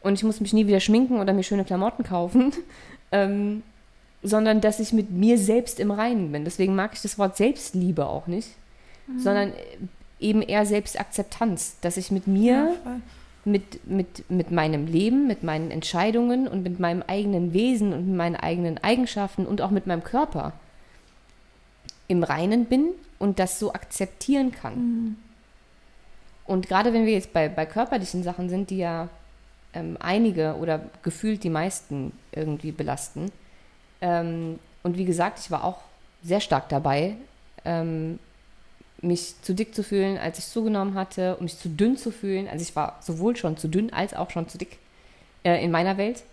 [0.01, 2.51] und ich muss mich nie wieder schminken oder mir schöne Klamotten kaufen,
[3.13, 3.63] ähm,
[4.23, 6.43] sondern dass ich mit mir selbst im Reinen bin.
[6.43, 8.49] Deswegen mag ich das Wort Selbstliebe auch nicht,
[9.17, 9.55] sondern äh,
[10.19, 12.99] eben eher Selbstakzeptanz, dass ich mit mir, Ja,
[13.45, 18.15] mit, mit, mit meinem Leben, mit meinen Entscheidungen und mit meinem eigenen Wesen und mit
[18.15, 20.53] meinen eigenen Eigenschaften und auch mit meinem Körper
[22.07, 24.75] im Reinen bin und das so akzeptieren kann.
[24.75, 25.15] Mhm.
[26.45, 29.09] Und gerade wenn wir jetzt bei, bei körperlichen Sachen sind, die ja
[29.73, 33.31] ähm, einige oder gefühlt die meisten irgendwie belasten.
[34.01, 35.81] Ähm, und wie gesagt, ich war auch
[36.23, 37.15] sehr stark dabei,
[37.65, 38.19] ähm,
[39.01, 42.47] mich zu dick zu fühlen, als ich zugenommen hatte, und mich zu dünn zu fühlen.
[42.47, 44.77] Also ich war sowohl schon zu dünn als auch schon zu dick
[45.43, 46.23] äh, in meiner Welt.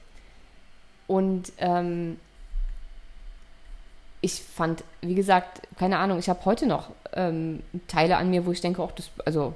[1.07, 2.19] Und ähm,
[4.21, 8.53] ich fand, wie gesagt, keine Ahnung, ich habe heute noch ähm, Teile an mir, wo
[8.53, 9.55] ich denke, auch das, also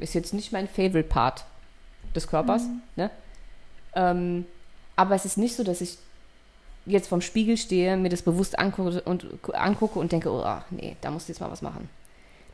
[0.00, 1.44] ist jetzt nicht mein Favorite Part
[2.14, 2.64] des Körpers,
[2.96, 3.10] ne?
[3.94, 4.46] Ähm,
[4.96, 5.98] aber es ist nicht so, dass ich
[6.86, 11.10] jetzt vom Spiegel stehe, mir das bewusst angucke und, angucke und denke, oh, nee, da
[11.10, 11.88] musst du jetzt mal was machen.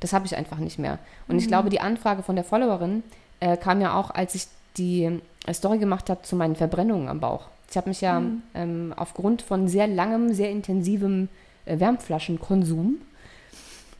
[0.00, 0.98] Das habe ich einfach nicht mehr.
[1.26, 3.02] Und ich glaube, die Anfrage von der Followerin
[3.40, 7.20] äh, kam ja auch, als ich die äh, Story gemacht habe zu meinen Verbrennungen am
[7.20, 7.46] Bauch.
[7.70, 8.22] Ich habe mich ja
[8.54, 11.28] ähm, aufgrund von sehr langem, sehr intensivem
[11.66, 12.96] äh, Wärmflaschenkonsum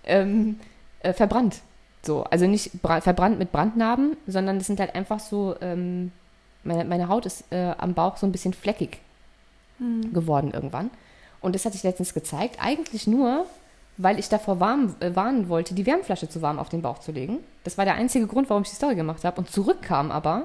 [0.04, 0.58] ähm,
[1.00, 1.56] äh, verbrannt.
[2.02, 6.12] So, also nicht bra- verbrannt mit Brandnarben, sondern das sind halt einfach so, ähm,
[6.64, 8.98] meine, meine Haut ist äh, am Bauch so ein bisschen fleckig
[9.80, 10.12] Mhm.
[10.12, 10.90] geworden irgendwann.
[11.40, 13.46] Und das hatte ich letztens gezeigt, eigentlich nur,
[13.98, 17.12] weil ich davor warm, äh, warnen wollte, die Wärmflasche zu warm auf den Bauch zu
[17.12, 17.38] legen.
[17.64, 19.40] Das war der einzige Grund, warum ich die Story gemacht habe.
[19.40, 20.44] Und zurück kam aber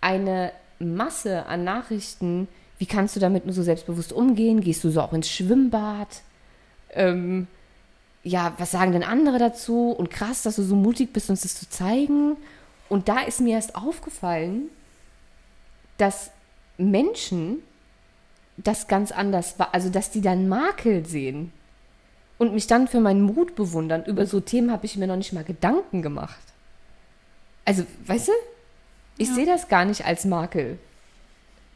[0.00, 2.48] eine Masse an Nachrichten
[2.80, 4.62] wie kannst du damit nur so selbstbewusst umgehen?
[4.62, 6.22] Gehst du so auch ins Schwimmbad?
[6.94, 7.46] Ähm,
[8.22, 9.90] ja, was sagen denn andere dazu?
[9.90, 12.38] Und krass, dass du so mutig bist, uns das zu zeigen.
[12.88, 14.70] Und da ist mir erst aufgefallen,
[15.98, 16.30] dass
[16.78, 17.58] Menschen
[18.56, 21.52] das ganz anders also dass die dann Makel sehen
[22.40, 24.02] und mich dann für meinen Mut bewundern.
[24.06, 26.40] Über so Themen habe ich mir noch nicht mal Gedanken gemacht.
[27.66, 28.32] Also, weißt du,
[29.18, 29.34] ich ja.
[29.34, 30.78] sehe das gar nicht als Makel.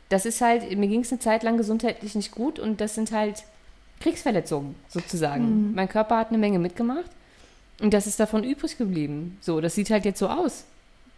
[0.08, 3.12] Das ist halt, mir ging es eine Zeit lang gesundheitlich nicht gut und das sind
[3.12, 3.44] halt
[4.00, 5.68] Kriegsverletzungen sozusagen.
[5.68, 5.74] Mhm.
[5.74, 7.10] Mein Körper hat eine Menge mitgemacht
[7.82, 9.36] und das ist davon übrig geblieben.
[9.42, 10.64] So, das sieht halt jetzt so aus.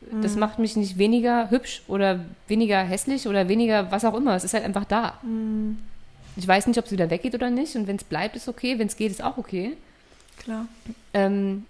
[0.00, 0.22] Mhm.
[0.22, 4.34] Das macht mich nicht weniger hübsch oder weniger hässlich oder weniger was auch immer.
[4.34, 5.20] Es ist halt einfach da.
[5.22, 5.78] Mhm.
[6.36, 7.76] Ich weiß nicht, ob es wieder weggeht oder nicht.
[7.76, 8.78] Und wenn es bleibt, ist okay.
[8.78, 9.76] Wenn es geht, ist auch okay.
[10.38, 10.66] Klar.
[11.14, 11.66] Ähm,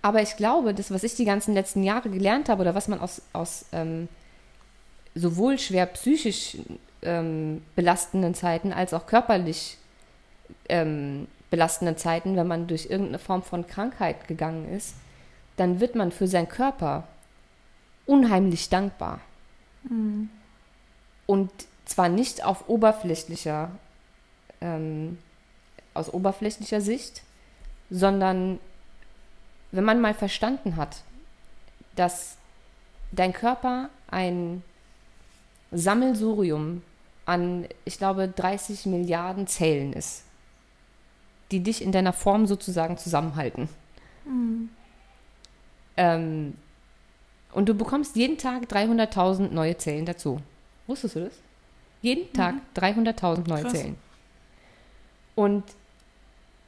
[0.00, 3.00] aber ich glaube, das, was ich die ganzen letzten Jahre gelernt habe oder was man
[3.00, 4.08] aus, aus ähm,
[5.14, 6.56] sowohl schwer psychisch
[7.02, 9.76] ähm, belastenden Zeiten als auch körperlich
[10.68, 14.94] ähm, belastenden Zeiten, wenn man durch irgendeine Form von Krankheit gegangen ist,
[15.56, 17.04] dann wird man für seinen Körper
[18.06, 19.20] unheimlich dankbar.
[19.84, 20.30] Mhm.
[21.26, 21.50] Und
[21.84, 23.70] zwar nicht auf oberflächlicher,
[24.62, 25.18] ähm,
[25.92, 27.22] aus oberflächlicher Sicht,
[27.90, 28.58] sondern
[29.72, 31.02] wenn man mal verstanden hat,
[31.96, 32.36] dass
[33.10, 34.62] dein Körper ein
[35.70, 36.82] Sammelsurium
[37.26, 40.24] an, ich glaube, 30 Milliarden Zellen ist,
[41.50, 43.68] die dich in deiner Form sozusagen zusammenhalten.
[44.24, 44.70] Mhm.
[45.96, 46.54] Ähm,
[47.52, 50.40] und du bekommst jeden Tag 300.000 neue Zellen dazu.
[50.86, 51.34] Wusstest du das?
[52.00, 52.32] Jeden mhm.
[52.32, 53.72] Tag 300.000 neue Krass.
[53.72, 53.96] Zellen.
[55.34, 55.64] Und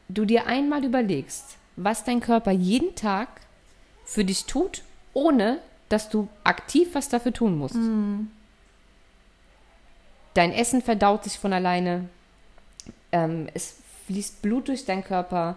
[0.08, 3.28] du dir einmal überlegst, was dein Körper jeden Tag
[4.04, 7.74] für dich tut, ohne dass du aktiv was dafür tun musst.
[7.74, 8.30] Mhm.
[10.34, 12.08] Dein Essen verdaut sich von alleine.
[13.12, 15.56] Ähm, es fließt Blut durch deinen Körper.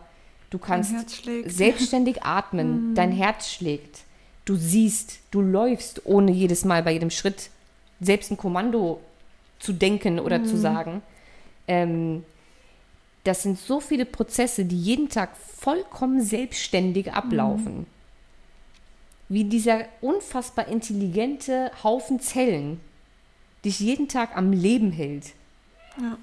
[0.49, 0.93] Du kannst
[1.45, 2.91] selbstständig atmen.
[2.91, 2.95] Mhm.
[2.95, 4.05] Dein Herz schlägt
[4.47, 7.49] du siehst, du läufst, ohne jedes Mal bei jedem Schritt
[7.99, 9.01] selbst ein Kommando
[9.59, 10.45] zu denken oder mhm.
[10.45, 11.01] zu sagen.
[11.67, 12.23] Ähm,
[13.27, 17.79] das sind so viele Prozesse, die jeden Tag vollkommen selbstständig ablaufen.
[17.79, 17.85] Mhm.
[19.27, 22.79] Wie dieser unfassbar intelligente Haufen Zellen
[23.65, 25.33] dich jeden Tag am Leben hält.
[26.01, 26.17] Ja.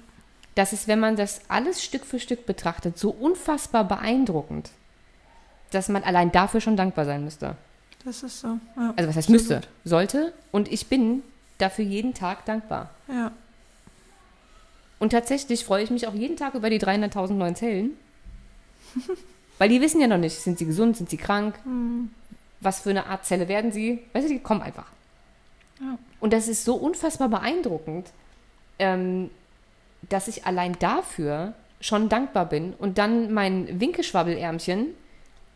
[0.55, 4.71] Das ist, wenn man das alles Stück für Stück betrachtet, so unfassbar beeindruckend,
[5.69, 7.55] dass man allein dafür schon dankbar sein müsste.
[8.03, 8.57] Das ist so.
[8.77, 9.55] Ja, also was heißt müsste?
[9.55, 9.67] Gut.
[9.83, 10.33] Sollte.
[10.51, 11.21] Und ich bin
[11.59, 12.89] dafür jeden Tag dankbar.
[13.07, 13.31] Ja.
[15.05, 17.91] Und tatsächlich freue ich mich auch jeden Tag über die 300.000 neuen Zellen.
[19.59, 22.09] Weil die wissen ja noch nicht, sind sie gesund, sind sie krank, mhm.
[22.59, 23.99] was für eine Art Zelle werden sie.
[24.13, 24.87] Weißt du, die kommen einfach.
[25.79, 25.99] Ja.
[26.19, 28.07] Und das ist so unfassbar beeindruckend,
[28.79, 29.29] ähm,
[30.09, 34.87] dass ich allein dafür schon dankbar bin und dann mein Winkelschwabbelärmchen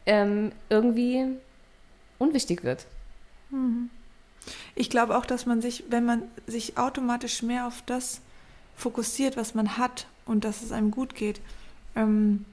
[0.05, 1.25] ähm, irgendwie
[2.19, 2.85] unwichtig wird.
[3.49, 3.89] Mhm.
[4.75, 8.21] Ich glaube auch, dass man sich, wenn man sich automatisch mehr auf das
[8.79, 11.41] fokussiert, was man hat und dass es einem gut geht,
[11.95, 12.45] ähm,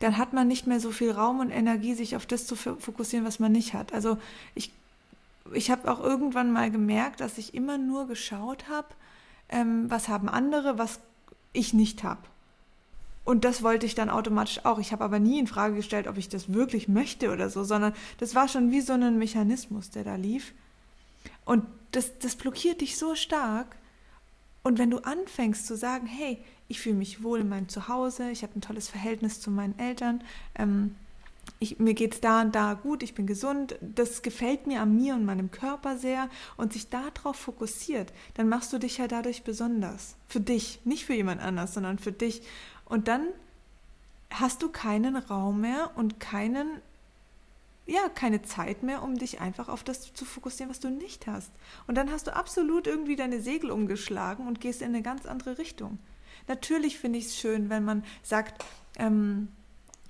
[0.00, 3.26] dann hat man nicht mehr so viel Raum und Energie, sich auf das zu fokussieren,
[3.26, 3.92] was man nicht hat.
[3.92, 4.18] Also
[4.54, 4.72] ich,
[5.52, 8.88] ich habe auch irgendwann mal gemerkt, dass ich immer nur geschaut habe,
[9.48, 11.00] ähm, was haben andere, was
[11.52, 12.20] ich nicht habe.
[13.24, 14.78] Und das wollte ich dann automatisch auch.
[14.78, 17.92] Ich habe aber nie in Frage gestellt, ob ich das wirklich möchte oder so, sondern
[18.18, 20.54] das war schon wie so ein Mechanismus, der da lief.
[21.44, 23.76] Und das, das blockiert dich so stark.
[24.68, 28.42] Und wenn du anfängst zu sagen, hey, ich fühle mich wohl in meinem Zuhause, ich
[28.42, 30.22] habe ein tolles Verhältnis zu meinen Eltern,
[30.56, 30.94] ähm,
[31.58, 34.94] ich, mir geht es da und da gut, ich bin gesund, das gefällt mir an
[34.94, 36.28] mir und meinem Körper sehr
[36.58, 40.16] und sich darauf fokussiert, dann machst du dich ja dadurch besonders.
[40.28, 42.42] Für dich, nicht für jemand anders, sondern für dich.
[42.84, 43.22] Und dann
[44.28, 46.82] hast du keinen Raum mehr und keinen,
[47.88, 51.50] ja, keine Zeit mehr, um dich einfach auf das zu fokussieren, was du nicht hast.
[51.86, 55.56] Und dann hast du absolut irgendwie deine Segel umgeschlagen und gehst in eine ganz andere
[55.56, 55.98] Richtung.
[56.46, 58.62] Natürlich finde ich es schön, wenn man sagt,
[58.98, 59.48] ähm,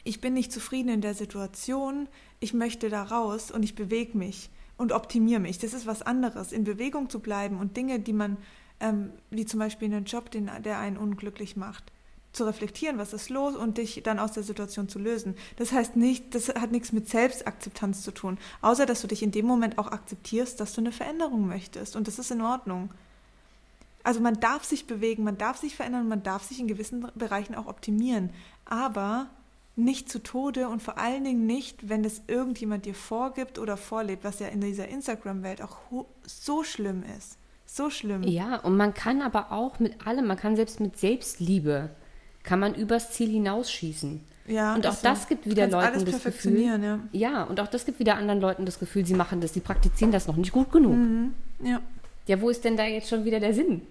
[0.03, 2.09] ich bin nicht zufrieden in der Situation,
[2.41, 5.59] ich möchte da raus und ich bewege mich und optimiere mich.
[5.59, 8.39] Das ist was anderes, in Bewegung zu bleiben und Dinge, die man,
[8.81, 11.93] ähm, wie zum Beispiel einen Job, den, der einen unglücklich macht,
[12.39, 15.37] zu reflektieren, was ist los und dich dann aus der Situation zu lösen.
[15.57, 19.31] Das heißt nicht, das hat nichts mit Selbstakzeptanz zu tun, außer dass du dich in
[19.31, 22.91] dem Moment auch akzeptierst, dass du eine Veränderung möchtest und das ist in Ordnung.
[24.05, 27.55] Also man darf sich bewegen, man darf sich verändern, man darf sich in gewissen Bereichen
[27.55, 28.31] auch optimieren,
[28.65, 29.27] aber
[29.77, 34.25] nicht zu Tode und vor allen Dingen nicht, wenn es irgendjemand dir vorgibt oder vorlebt,
[34.25, 35.77] was ja in dieser Instagram-Welt auch
[36.25, 37.39] so schlimm ist.
[37.65, 38.23] So schlimm.
[38.23, 41.91] Ja, und man kann aber auch mit allem, man kann selbst mit Selbstliebe,
[42.43, 44.21] kann man übers Ziel hinausschießen.
[44.47, 46.61] Ja, und auch ist das gibt wieder Leuten das Gefühl.
[46.61, 46.99] ja.
[47.13, 50.11] Ja, und auch das gibt wieder anderen Leuten das Gefühl, sie machen das, sie praktizieren
[50.11, 50.95] das noch nicht gut genug.
[50.95, 51.35] Mhm.
[51.63, 51.81] Ja.
[52.27, 53.83] Ja, wo ist denn da jetzt schon wieder der Sinn?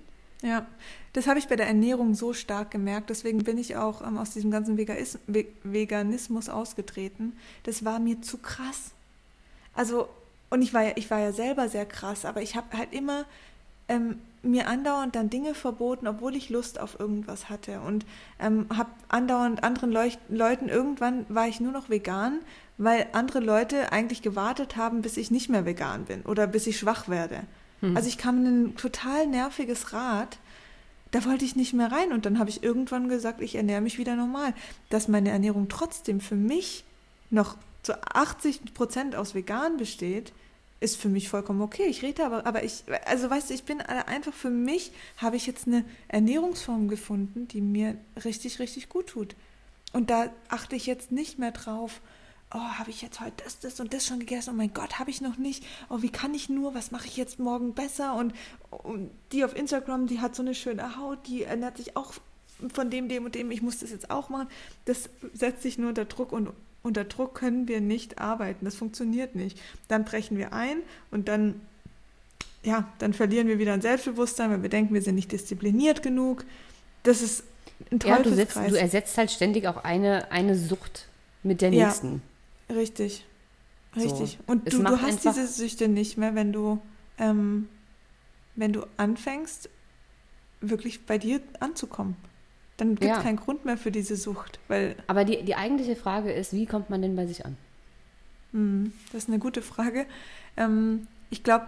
[0.42, 0.68] Ja,
[1.14, 3.10] das habe ich bei der Ernährung so stark gemerkt.
[3.10, 7.34] Deswegen bin ich auch ähm, aus diesem ganzen Veganis Ve Veganismus ausgetreten.
[7.64, 8.92] Das war mir zu krass.
[9.74, 10.10] Also,
[10.50, 13.26] und ich war ja, ich war ja selber sehr krass, aber ich habe halt immer
[13.88, 17.82] ähm, mir andauernd dann Dinge verboten, obwohl ich Lust auf irgendwas hatte.
[17.82, 18.06] Und
[18.40, 22.40] ähm, habe andauernd anderen Leuch Leuten, irgendwann war ich nur noch vegan,
[22.78, 26.78] weil andere Leute eigentlich gewartet haben, bis ich nicht mehr vegan bin oder bis ich
[26.78, 27.42] schwach werde.
[27.96, 30.40] Also ich kam in ein total nerviges Rad.
[31.12, 33.98] Da wollte ich nicht mehr rein und dann habe ich irgendwann gesagt, ich ernähre mich
[33.98, 34.54] wieder normal.
[34.90, 36.84] Dass meine Ernährung trotzdem für mich
[37.30, 40.34] noch zu 80 Prozent aus vegan besteht,
[40.80, 41.86] ist für mich vollkommen okay.
[41.88, 45.48] Ich rede aber, aber ich, also weißt du, ich bin einfach für mich, habe ich
[45.48, 49.36] jetzt eine Ernährungsform gefunden, die mir richtig, richtig gut tut.
[49.94, 52.02] Und da achte ich jetzt nicht mehr drauf,
[52.54, 54.52] oh, habe ich jetzt heute das, das und das schon gegessen?
[54.52, 55.66] Oh mein Gott, habe ich noch nicht.
[55.90, 56.76] Oh, wie kann ich nur?
[56.76, 58.16] Was mache ich jetzt morgen besser?
[58.16, 58.34] Und,
[58.70, 62.14] und die auf Instagram, die hat so eine schöne Haut, die ernährt sich auch
[62.74, 63.52] von dem, dem und dem.
[63.52, 64.48] Ich muss das jetzt auch machen.
[64.86, 66.50] Das setzt sich nur unter Druck und
[66.84, 68.66] unter Druck können wir nicht arbeiten.
[68.66, 69.60] Das funktioniert nicht.
[69.88, 70.78] Dann brechen wir ein
[71.12, 71.62] und dann,
[72.64, 76.46] ja, dann verlieren wir wieder ein Selbstbewusstsein, weil wir denken, wir sind nicht diszipliniert genug.
[77.04, 77.44] Das ist
[77.92, 81.08] ein Ja, du, setzt, du ersetzt halt ständig auch eine, eine Sucht
[81.44, 81.88] mit der Ja.
[81.88, 82.22] nächsten.
[82.70, 83.26] Richtig.
[83.96, 84.02] So.
[84.02, 84.40] Richtig.
[84.48, 86.80] Und du, du hast diese Süchte nicht mehr, wenn du,
[87.18, 87.68] ähm,
[88.56, 89.70] wenn du anfängst,
[90.62, 92.16] wirklich bei dir anzukommen.
[92.78, 93.24] Dann gibt es Ja.
[93.24, 96.90] keinen Grund mehr für diese Sucht, weil Aber die, die eigentliche Frage ist, wie kommt
[96.90, 97.58] man denn bei sich an?
[98.52, 100.06] hm, das ist eine gute Frage.
[100.56, 101.68] Ähm, ich glaube,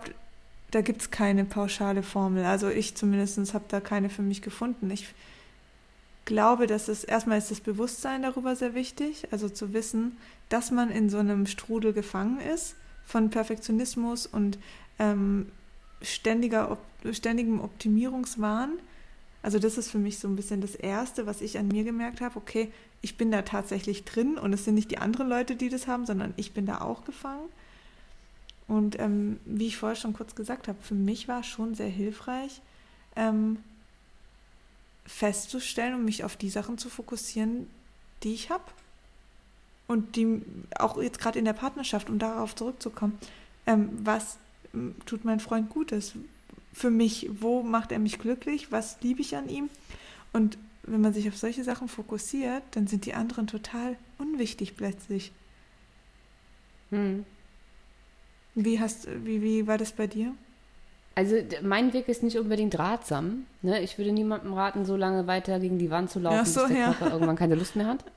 [0.72, 2.46] da gibt es keine pauschale Formel.
[2.46, 4.90] Also ich zumindest habe da keine für mich gefunden.
[4.92, 5.14] Ich
[6.26, 10.18] glaube, dass es erstmal ist das Bewusstsein darüber sehr wichtig, also zu wissen,
[10.50, 14.60] dass man in so einem Strudel gefangen ist von Perfektionismus und
[15.00, 15.52] ähm,
[16.02, 16.80] ständiger, Op
[17.14, 18.72] ständigem Optimierungswahn.
[19.42, 22.22] Also das ist für mich so ein bisschen das Erste, was ich an mir gemerkt
[22.22, 22.38] habe.
[22.38, 22.72] Okay,
[23.02, 26.06] ich bin da tatsächlich drin und es sind nicht die anderen Leute, die das haben,
[26.06, 27.48] sondern ich bin da auch gefangen.
[28.68, 32.62] Und ähm, wie ich vorher schon kurz gesagt habe, für mich war schon sehr hilfreich,
[33.16, 33.58] ähm,
[35.06, 37.68] festzustellen und mich auf die Sachen zu fokussieren,
[38.24, 38.64] die ich habe.
[39.88, 40.44] Und die
[40.78, 43.18] auch jetzt gerade in der Partnerschaft, um darauf zurückzukommen,
[43.66, 44.38] ähm, was
[45.08, 46.14] tut mein Freund Gutes
[46.80, 47.30] für mich?
[47.30, 48.72] Wo macht er mich glücklich?
[48.72, 49.70] Was liebe ich an ihm?
[50.32, 55.34] Und wenn man sich auf solche Sachen fokussiert, dann sind die anderen total unwichtig plötzlich.
[56.92, 57.26] Hm.
[58.56, 60.34] Wie, hast, wie, wie war das bei dir?
[61.16, 63.46] Also mein Weg ist nicht unbedingt ratsam.
[63.62, 63.82] Ne?
[63.82, 66.78] Ich würde niemandem raten, so lange weiter gegen die Wand zu laufen, so, bis der
[66.78, 66.94] ja.
[66.94, 68.06] Körper irgendwann keine Lust mehr hat.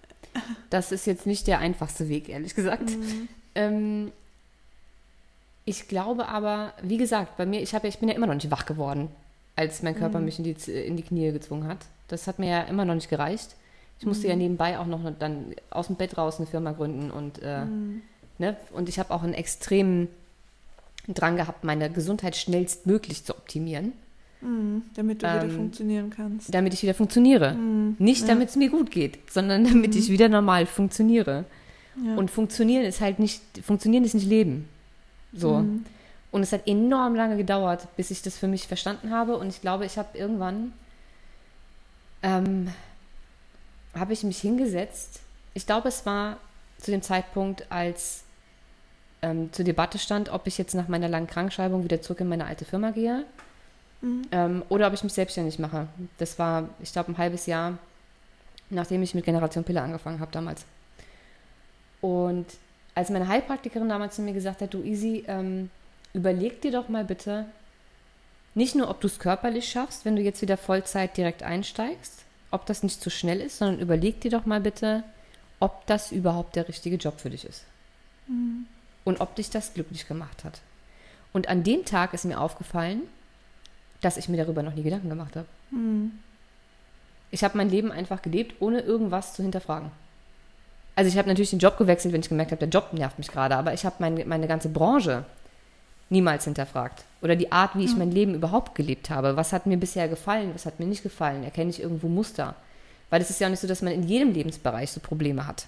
[0.70, 2.88] Das ist jetzt nicht der einfachste Weg, ehrlich gesagt.
[2.88, 3.28] Mhm.
[3.54, 4.12] Ähm,
[5.64, 8.50] ich glaube aber, wie gesagt, bei mir, ich, hab, ich bin ja immer noch nicht
[8.50, 9.08] wach geworden,
[9.56, 10.24] als mein Körper Mhm.
[10.24, 11.78] mich in die, in die Knie gezwungen hat.
[12.08, 13.54] Das hat mir ja immer noch nicht gereicht.
[13.98, 14.30] Ich musste Mhm.
[14.30, 18.02] ja nebenbei auch noch dann aus dem Bett raus eine Firma gründen und, äh, Mhm.
[18.38, 18.56] ne?
[18.72, 20.08] und ich habe auch einen extremen
[21.08, 23.92] Drang gehabt, meine Gesundheit schnellstmöglich zu optimieren,
[24.40, 24.82] Mhm.
[24.96, 26.52] Damit du wieder Ähm, funktionieren kannst.
[26.52, 27.54] damit ich wieder funktioniere.
[27.54, 27.94] Mhm.
[28.00, 28.26] Nicht, Ja.
[28.28, 30.00] damit es mir gut geht, sondern damit Mhm.
[30.00, 31.44] ich wieder normal funktioniere.
[32.04, 32.16] Ja.
[32.16, 34.68] Und funktionieren ist halt nicht, funktionieren ist nicht Leben.
[35.32, 35.58] So.
[35.58, 35.84] Mhm.
[36.30, 39.36] Und es hat enorm lange gedauert, bis ich das für mich verstanden habe.
[39.36, 40.72] Und ich glaube, ich habe irgendwann,
[42.22, 42.72] ähm,
[43.94, 45.20] habe ich mich hingesetzt.
[45.54, 46.38] Ich glaube, es war
[46.78, 48.24] zu dem Zeitpunkt, als
[49.20, 52.46] ähm, zur Debatte stand, ob ich jetzt nach meiner langen Krankschreibung wieder zurück in meine
[52.46, 53.24] alte Firma gehe
[54.02, 54.22] Mhm.
[54.32, 55.86] ähm, oder ob ich mich selbstständig mache.
[56.18, 57.78] Das war, ich glaube, ein halbes Jahr,
[58.68, 60.64] nachdem ich mit Generation Pille angefangen habe damals.
[62.00, 62.46] Und
[62.94, 65.70] als meine Heilpraktikerin damals zu mir gesagt hat, du Easy, ähm,
[66.12, 67.46] überleg dir doch mal bitte,
[68.54, 72.66] nicht nur, ob du es körperlich schaffst, wenn du jetzt wieder Vollzeit direkt einsteigst, ob
[72.66, 75.04] das nicht zu schnell ist, sondern überleg dir doch mal bitte,
[75.58, 77.64] ob das überhaupt der richtige Job für dich ist.
[78.26, 78.66] Mhm.
[79.04, 80.60] Und ob dich das glücklich gemacht hat.
[81.32, 83.02] Und an dem Tag ist mir aufgefallen,
[84.02, 85.46] dass ich mir darüber noch nie Gedanken gemacht habe.
[85.70, 86.18] Mhm.
[87.30, 89.90] Ich habe mein Leben einfach gelebt, ohne irgendwas zu hinterfragen.
[90.94, 93.28] Also ich habe natürlich den Job gewechselt, wenn ich gemerkt habe, der Job nervt mich
[93.28, 95.24] gerade, aber ich habe meine, meine ganze Branche
[96.10, 97.04] niemals hinterfragt.
[97.22, 99.36] Oder die Art, wie ich mein Leben überhaupt gelebt habe.
[99.36, 101.42] Was hat mir bisher gefallen, was hat mir nicht gefallen?
[101.44, 102.54] Erkenne ich irgendwo Muster?
[103.08, 105.66] Weil es ist ja auch nicht so, dass man in jedem Lebensbereich so Probleme hat.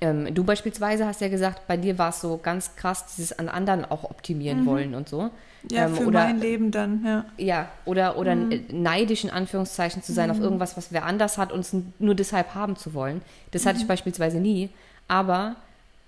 [0.00, 3.48] Ähm, du beispielsweise hast ja gesagt, bei dir war es so ganz krass, dieses an
[3.48, 4.66] anderen auch optimieren mhm.
[4.66, 5.30] wollen und so.
[5.70, 7.24] Ja, ähm, für oder, mein Leben dann, ja.
[7.38, 8.64] Ja, oder, oder mhm.
[8.70, 10.36] neidisch in Anführungszeichen zu sein mhm.
[10.36, 13.22] auf irgendwas, was wer anders hat und es nur deshalb haben zu wollen.
[13.52, 13.88] Das hatte ich mhm.
[13.88, 14.70] beispielsweise nie.
[15.08, 15.56] Aber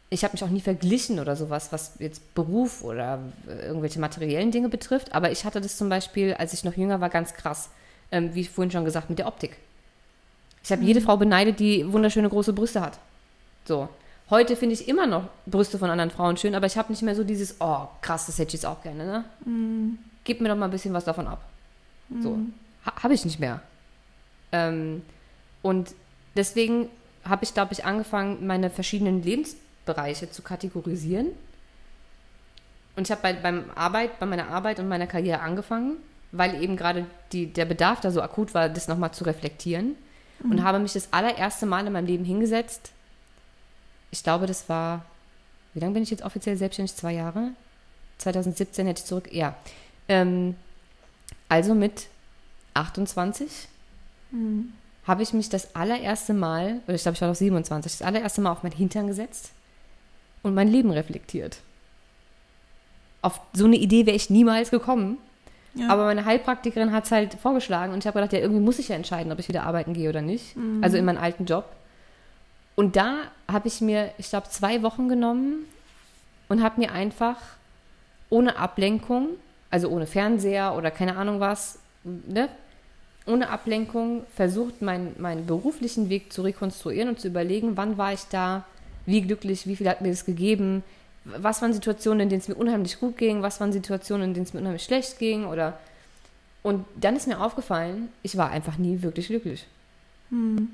[0.08, 4.68] ich habe mich auch nie verglichen oder sowas, was jetzt Beruf oder irgendwelche materiellen Dinge
[4.68, 5.14] betrifft.
[5.14, 7.70] Aber ich hatte das zum Beispiel, als ich noch jünger war, ganz krass,
[8.12, 9.56] ähm, wie vorhin schon gesagt, mit der Optik.
[10.62, 10.88] Ich habe mhm.
[10.88, 12.98] jede Frau beneidet, die wunderschöne große Brüste hat.
[13.66, 13.88] So.
[14.28, 17.14] Heute finde ich immer noch Brüste von anderen Frauen schön, aber ich habe nicht mehr
[17.14, 19.24] so dieses, oh, krass, das hätte ich jetzt auch gerne, ne?
[19.44, 19.98] Mhm.
[20.24, 21.44] Gib mir doch mal ein bisschen was davon ab.
[22.08, 22.22] Mhm.
[22.22, 22.38] So.
[22.84, 23.60] Ha habe ich nicht mehr.
[24.50, 25.02] Ähm,
[25.62, 25.94] und
[26.36, 26.88] deswegen
[27.24, 31.28] habe ich, glaube ich, angefangen, meine verschiedenen Lebensbereiche zu kategorisieren.
[32.96, 35.98] Und ich habe bei, beim Arbeit, bei meiner Arbeit und meiner Karriere angefangen,
[36.32, 39.94] weil eben gerade der Bedarf da so akut war, das nochmal zu reflektieren.
[40.42, 40.50] Mhm.
[40.50, 42.90] Und habe mich das allererste Mal in meinem Leben hingesetzt
[44.16, 45.04] ich glaube, das war,
[45.74, 46.96] wie lange bin ich jetzt offiziell selbstständig?
[46.96, 47.50] Zwei Jahre?
[48.18, 49.54] 2017 hätte ich zurück, ja.
[50.08, 50.56] Ähm,
[51.48, 52.06] also mit
[52.74, 53.68] 28
[54.30, 54.72] mhm.
[55.06, 58.40] habe ich mich das allererste Mal, oder ich glaube, ich war noch 27, das allererste
[58.40, 59.50] Mal auf mein Hintern gesetzt
[60.42, 61.58] und mein Leben reflektiert.
[63.20, 65.18] Auf so eine Idee wäre ich niemals gekommen.
[65.74, 65.90] Ja.
[65.90, 68.88] Aber meine Heilpraktikerin hat es halt vorgeschlagen und ich habe gedacht, ja, irgendwie muss ich
[68.88, 70.56] ja entscheiden, ob ich wieder arbeiten gehe oder nicht.
[70.56, 70.82] Mhm.
[70.82, 71.66] Also in meinen alten Job.
[72.76, 75.64] Und da habe ich mir, ich glaube, zwei Wochen genommen
[76.48, 77.38] und habe mir einfach
[78.30, 79.30] ohne Ablenkung,
[79.70, 82.48] also ohne Fernseher oder keine Ahnung was, ne,
[83.26, 88.24] ohne Ablenkung versucht, meinen, meinen beruflichen Weg zu rekonstruieren und zu überlegen, wann war ich
[88.30, 88.64] da,
[89.04, 90.84] wie glücklich, wie viel hat mir das gegeben,
[91.24, 94.46] was waren Situationen, in denen es mir unheimlich gut ging, was waren Situationen, in denen
[94.46, 95.78] es mir unheimlich schlecht ging oder
[96.62, 99.66] und dann ist mir aufgefallen, ich war einfach nie wirklich glücklich.
[100.30, 100.68] Hm.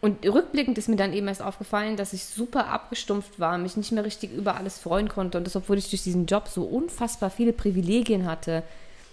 [0.00, 3.92] Und rückblickend ist mir dann eben erst aufgefallen, dass ich super abgestumpft war, mich nicht
[3.92, 5.36] mehr richtig über alles freuen konnte.
[5.36, 8.62] Und das, obwohl ich durch diesen Job so unfassbar viele Privilegien hatte,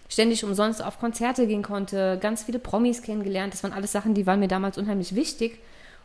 [0.08, 3.54] ständig umsonst auf Konzerte gehen konnte, ganz viele Promis kennengelernt.
[3.54, 5.60] Das waren alles Sachen, die waren mir damals unheimlich wichtig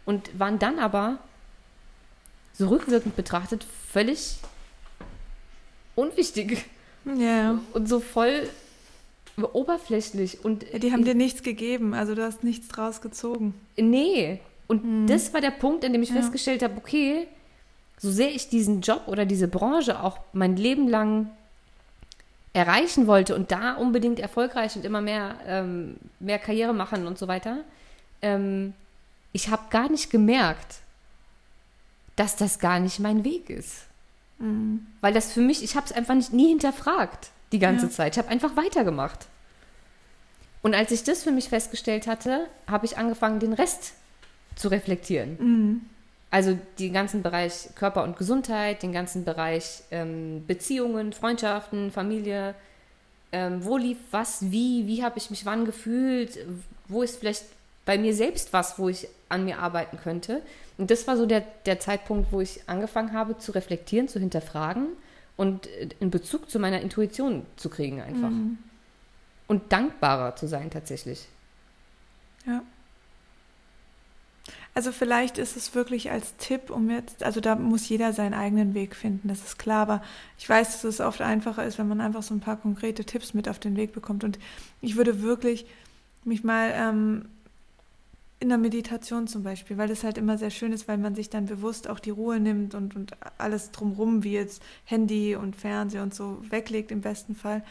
[0.04, 1.18] und waren dann aber
[2.54, 4.38] so rückwirkend betrachtet völlig
[5.94, 6.64] unwichtig.
[7.04, 7.60] Ja.
[7.72, 8.48] Und so voll
[9.36, 10.44] oberflächlich.
[10.44, 13.54] Und ja, die haben dir nichts gegeben, also du hast nichts draus gezogen.
[13.76, 14.40] Nee,
[14.72, 15.06] und mhm.
[15.06, 16.16] das war der Punkt, an dem ich ja.
[16.16, 17.28] festgestellt habe, okay,
[17.98, 21.30] so sehr ich diesen Job oder diese Branche auch mein Leben lang
[22.54, 27.28] erreichen wollte und da unbedingt erfolgreich und immer mehr, ähm, mehr Karriere machen und so
[27.28, 27.58] weiter,
[28.22, 28.72] ähm,
[29.32, 30.76] ich habe gar nicht gemerkt,
[32.16, 33.82] dass das gar nicht mein Weg ist.
[34.38, 34.87] Mhm.
[35.02, 37.92] Weil das für mich, ich habe es einfach nicht, nie hinterfragt die ganze ja.
[37.92, 38.14] Zeit.
[38.14, 39.26] Ich habe einfach weitergemacht.
[40.62, 43.92] Und als ich das für mich festgestellt hatte, habe ich angefangen, den Rest
[44.56, 45.36] zu reflektieren.
[45.38, 45.80] Mhm.
[46.30, 52.54] Also den ganzen Bereich Körper und Gesundheit, den ganzen Bereich ähm, Beziehungen, Freundschaften, Familie.
[53.32, 56.38] Ähm, wo lief was, wie, wie habe ich mich wann gefühlt,
[56.88, 57.44] wo ist vielleicht
[57.84, 60.42] bei mir selbst was, wo ich an mir arbeiten könnte.
[60.78, 64.88] Und das war so der, der Zeitpunkt, wo ich angefangen habe zu reflektieren, zu hinterfragen
[65.36, 68.30] und äh, in Bezug zu meiner Intuition zu kriegen einfach.
[68.30, 68.58] Mhm.
[69.48, 71.26] Und dankbarer zu sein tatsächlich.
[72.46, 72.62] Ja.
[74.74, 78.72] Also vielleicht ist es wirklich als Tipp, um jetzt, also da muss jeder seinen eigenen
[78.72, 80.02] Weg finden, das ist klar, aber
[80.38, 83.35] ich weiß, dass es oft einfacher ist, wenn man einfach so ein paar konkrete Tipps
[83.35, 84.24] mit auf den Weg bekommt.
[84.24, 84.38] Und
[84.80, 85.66] ich würde wirklich
[86.24, 87.26] mich mal ähm,
[88.40, 91.28] in der Meditation zum Beispiel, weil das halt immer sehr schön ist, weil man sich
[91.30, 96.02] dann bewusst auch die Ruhe nimmt und, und alles drumrum, wie jetzt Handy und Fernseher
[96.02, 97.62] und so weglegt im besten Fall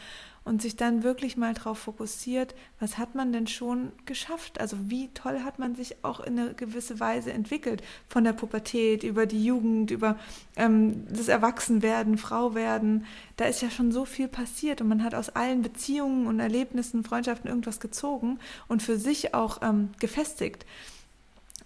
[0.44, 4.60] und sich dann wirklich mal darauf fokussiert, was hat man denn schon geschafft?
[4.60, 9.04] Also wie toll hat man sich auch in eine gewisse Weise entwickelt, von der Pubertät
[9.04, 10.18] über die Jugend, über
[10.56, 13.06] ähm, das Erwachsenwerden, Frauwerden.
[13.36, 17.04] Da ist ja schon so viel passiert und man hat aus allen Beziehungen und Erlebnissen,
[17.04, 20.66] Freundschaften irgendwas gezogen und für sich auch ähm, gefestigt.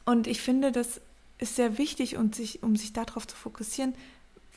[0.04, 1.00] Und ich finde, das
[1.38, 3.94] ist sehr wichtig, und sich, um sich darauf zu fokussieren,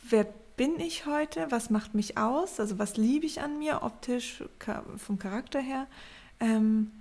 [0.10, 0.28] wer
[0.60, 4.44] bin ich heute, was macht mich aus, also was liebe ich an mir, optisch,
[4.98, 5.88] vom Charakter her.
[6.42, 6.92] Ähm,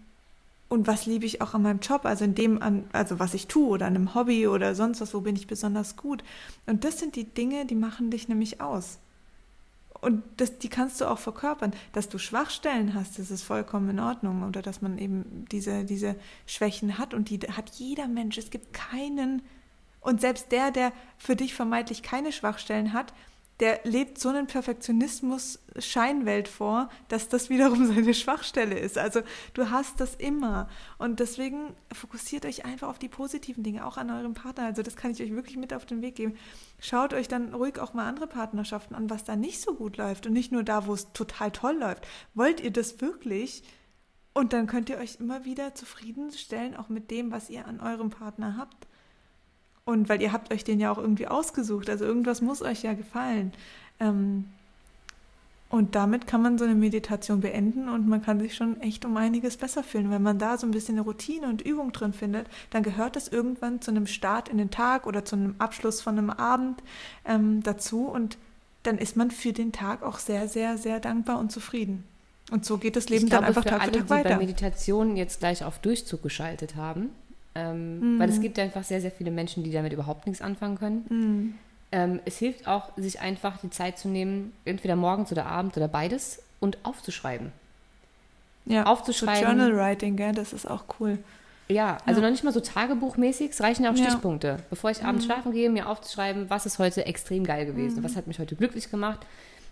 [0.68, 3.48] und was liebe ich auch an meinem Job, also in dem, an, also was ich
[3.48, 6.22] tue oder an einem Hobby oder sonst was, wo bin ich besonders gut.
[6.66, 9.00] Und das sind die Dinge, die machen dich nämlich aus.
[10.00, 11.72] Und das, die kannst du auch verkörpern.
[11.92, 14.44] Dass du Schwachstellen hast, das ist vollkommen in Ordnung.
[14.44, 16.14] Oder dass man eben diese, diese
[16.46, 17.12] Schwächen hat.
[17.12, 18.38] Und die hat jeder Mensch.
[18.38, 19.42] Es gibt keinen.
[20.00, 23.12] Und selbst der, der für dich vermeintlich keine Schwachstellen hat,
[23.60, 28.98] der lebt so einen Perfektionismus Scheinwelt vor, dass das wiederum seine Schwachstelle ist.
[28.98, 29.20] Also
[29.54, 34.10] du hast das immer und deswegen fokussiert euch einfach auf die positiven Dinge, auch an
[34.10, 34.64] eurem Partner.
[34.64, 36.36] Also das kann ich euch wirklich mit auf den Weg geben.
[36.80, 40.26] Schaut euch dann ruhig auch mal andere Partnerschaften an, was da nicht so gut läuft
[40.26, 42.06] und nicht nur da, wo es total toll läuft.
[42.34, 43.62] Wollt ihr das wirklich?
[44.34, 48.10] Und dann könnt ihr euch immer wieder zufriedenstellen, auch mit dem, was ihr an eurem
[48.10, 48.86] Partner habt.
[49.88, 52.92] Und weil ihr habt euch den ja auch irgendwie ausgesucht, also irgendwas muss euch ja
[52.92, 53.54] gefallen.
[53.98, 54.44] Ähm,
[55.70, 59.16] und damit kann man so eine Meditation beenden und man kann sich schon echt um
[59.16, 60.10] einiges besser fühlen.
[60.10, 63.28] Wenn man da so ein bisschen eine Routine und Übung drin findet, dann gehört das
[63.28, 66.82] irgendwann zu einem Start in den Tag oder zu einem Abschluss von einem Abend
[67.24, 68.36] ähm, dazu und
[68.82, 72.04] dann ist man für den Tag auch sehr, sehr, sehr dankbar und zufrieden.
[72.50, 74.10] Und so geht das Leben ich glaube, dann einfach für Tag alle, für Tag die
[74.10, 74.28] weiter.
[74.28, 77.08] bei Meditation jetzt gleich auf Durchzug geschaltet haben,
[77.58, 78.18] ähm, Mhm.
[78.20, 81.04] weil es gibt einfach sehr, sehr viele Menschen, die damit überhaupt nichts anfangen können.
[81.08, 81.54] Mhm.
[81.90, 85.88] Ähm, es hilft auch, sich einfach die Zeit zu nehmen, entweder morgens oder abends oder
[85.88, 87.50] beides und aufzuschreiben.
[88.66, 89.40] Ja, aufzuschreiben.
[89.40, 91.18] So Journal Writing, gell, das ist auch cool.
[91.70, 92.26] Ja, also Ja.
[92.26, 94.04] noch nicht mal so tagebuchmäßig, es reichen ja auch Ja.
[94.10, 94.58] Stichpunkte.
[94.70, 95.30] Bevor ich abends Mhm.
[95.32, 98.04] schlafen gehe, mir aufzuschreiben, was ist heute extrem geil gewesen, Mhm.
[98.04, 99.20] was hat mich heute glücklich gemacht,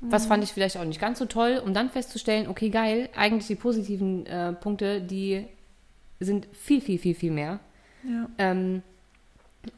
[0.02, 3.46] was fand ich vielleicht auch nicht ganz so toll, um dann festzustellen, okay, geil, eigentlich
[3.46, 5.46] die positiven äh, Punkte, die
[6.20, 7.60] sind viel, viel, viel, viel mehr.
[8.08, 8.28] Ja.
[8.38, 8.82] Ähm,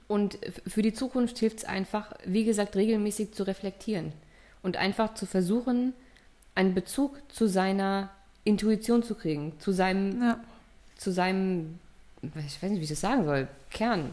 [0.07, 4.13] und für die Zukunft hilft es einfach, wie gesagt, regelmäßig zu reflektieren
[4.63, 5.95] und einfach zu versuchen,
[6.55, 8.11] einen Bezug zu seiner
[8.45, 10.41] Intuition zu kriegen, zu seinem, Ja.
[10.97, 11.79] zu seinem,
[12.23, 14.13] ich weiß nicht, wie ich das sagen soll, Kern,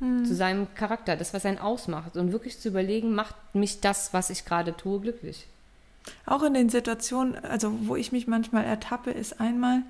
[0.00, 0.24] Mhm.
[0.24, 4.30] zu seinem Charakter, das, was einen ausmacht und wirklich zu überlegen, macht mich das, was
[4.30, 5.46] ich gerade tue, glücklich.
[6.24, 9.82] Auch in den Situationen, also wo ich mich manchmal ertappe, ist einmal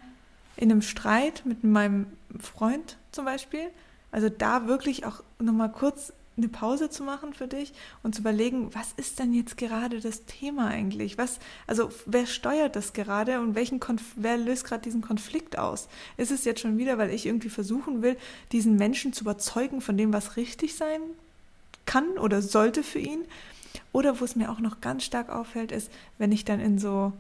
[0.57, 2.07] in einem Streit mit meinem
[2.39, 3.71] Freund zum Beispiel.
[4.11, 7.73] Also da wirklich auch nochmal kurz eine Pause zu machen für dich
[8.03, 11.19] und zu überlegen, was ist denn jetzt gerade das Thema eigentlich?
[11.19, 15.89] Was, also wer steuert das gerade und welchen Konf wer löst gerade diesen Konflikt aus?
[16.17, 18.17] Ist es jetzt schon wieder, weil ich irgendwie versuchen will,
[18.53, 21.01] diesen Menschen zu überzeugen von dem, was richtig sein
[21.87, 23.25] kann oder sollte für ihn?
[23.93, 27.13] Oder wo es mir auch noch ganz stark auffällt, ist, wenn ich dann in so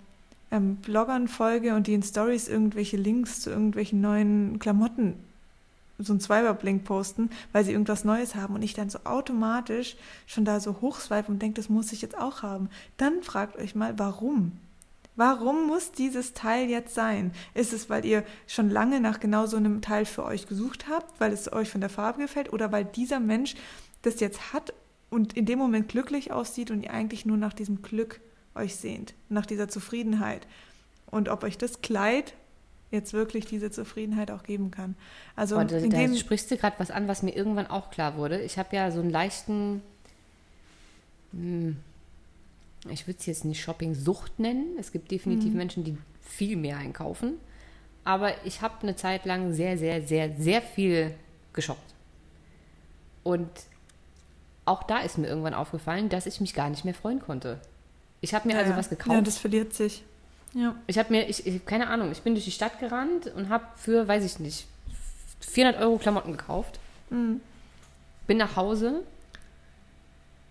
[0.51, 5.15] ähm, Bloggern folge und die in Stories irgendwelche Links zu irgendwelchen neuen Klamotten,
[5.99, 9.97] so ein Swiper-Blink posten, weil sie irgendwas Neues haben und ich dann so automatisch
[10.27, 12.69] schon da so hochswipe und denke, das muss ich jetzt auch haben.
[12.97, 14.53] Dann fragt euch mal, warum?
[15.17, 17.33] Warum muss dieses Teil jetzt sein?
[17.53, 21.21] Ist es, weil ihr schon lange nach genau so einem Teil für euch gesucht habt,
[21.21, 23.57] weil es euch von der Farbe gefällt oder weil dieser Mensch
[24.03, 24.73] das jetzt hat
[25.11, 28.21] und in dem Moment glücklich aussieht und ihr eigentlich nur nach diesem Glück
[28.55, 30.47] euch sehnt, nach dieser Zufriedenheit.
[31.11, 32.35] Und ob euch das Kleid
[32.91, 34.95] jetzt wirklich diese Zufriedenheit auch geben kann.
[35.37, 37.91] Also Und da, in da dem, sprichst du gerade was an, was mir irgendwann auch
[37.91, 38.41] klar wurde.
[38.41, 39.83] Ich habe ja so einen leichten,
[41.33, 41.77] hm,
[42.89, 44.77] ich würde es jetzt nicht Shopping-Sucht nennen.
[44.79, 47.35] Es gibt definitiv Menschen, die viel mehr einkaufen.
[48.05, 51.15] Aber ich habe eine Zeit lang sehr, sehr, sehr, sehr viel
[51.53, 51.95] geshoppt.
[53.23, 53.51] Und
[54.65, 57.61] auch da ist mir irgendwann aufgefallen, dass ich mich gar nicht mehr freuen konnte.
[58.21, 59.15] Ich habe mir ja, also was gekauft.
[59.15, 60.03] Ja, das verliert sich.
[60.55, 60.75] Ja.
[60.87, 63.65] Ich habe mir, ich, ich keine Ahnung, ich bin durch die Stadt gerannt und habe
[63.77, 64.67] für, weiß ich nicht,
[65.41, 66.79] 400 Euro Klamotten gekauft.
[67.11, 67.41] Mhm.
[68.27, 69.03] Bin nach Hause,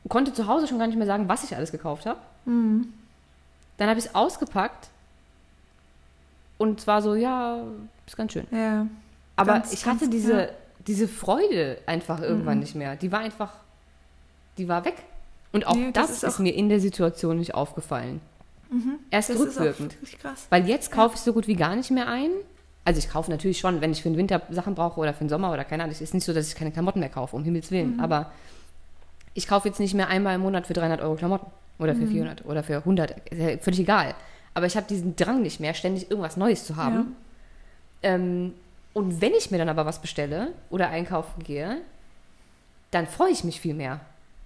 [0.07, 2.19] konnte zu Hause schon gar nicht mehr sagen, was ich alles gekauft habe.
[2.45, 2.93] Mhm.
[3.77, 4.87] Dann habe ich es ausgepackt
[6.57, 7.61] und zwar so, ja,
[8.05, 8.47] ist ganz schön.
[8.51, 8.87] Ja.
[9.35, 10.47] Aber Ganz, ich hatte ganz, diese, ja.
[10.87, 12.63] diese Freude einfach irgendwann Mhm.
[12.63, 12.95] nicht mehr.
[12.95, 13.53] Die war einfach,
[14.57, 14.95] die war weg.
[15.57, 18.21] Und auch Nee, das das, ist ist, auch- mir in der Situation nicht aufgefallen.
[18.69, 18.99] Mhm.
[19.09, 19.97] Erst Das rückwirkend.
[20.49, 22.29] Weil jetzt kaufe ich so gut wie gar nicht mehr ein.
[22.85, 25.29] Also ich kaufe natürlich schon, wenn ich für den Winter Sachen brauche oder für den
[25.29, 25.93] Sommer oder keine Ahnung.
[25.93, 27.95] Es ist nicht so, dass ich keine Klamotten mehr kaufe, um Himmels Willen.
[27.95, 27.99] Mhm.
[28.01, 28.31] Aber
[29.33, 31.47] ich kaufe jetzt nicht mehr einmal im Monat für 300 Euro Klamotten
[31.79, 32.01] oder Mhm.
[32.01, 33.11] für 400 oder für 100.
[33.31, 34.13] Ist ja völlig egal.
[34.53, 37.15] Aber ich habe diesen Drang nicht mehr, ständig irgendwas Neues zu haben.
[38.03, 38.53] Ähm,
[38.93, 41.77] und wenn ich mir dann aber was bestelle oder einkaufen gehe,
[42.91, 43.99] dann freue ich mich viel mehr.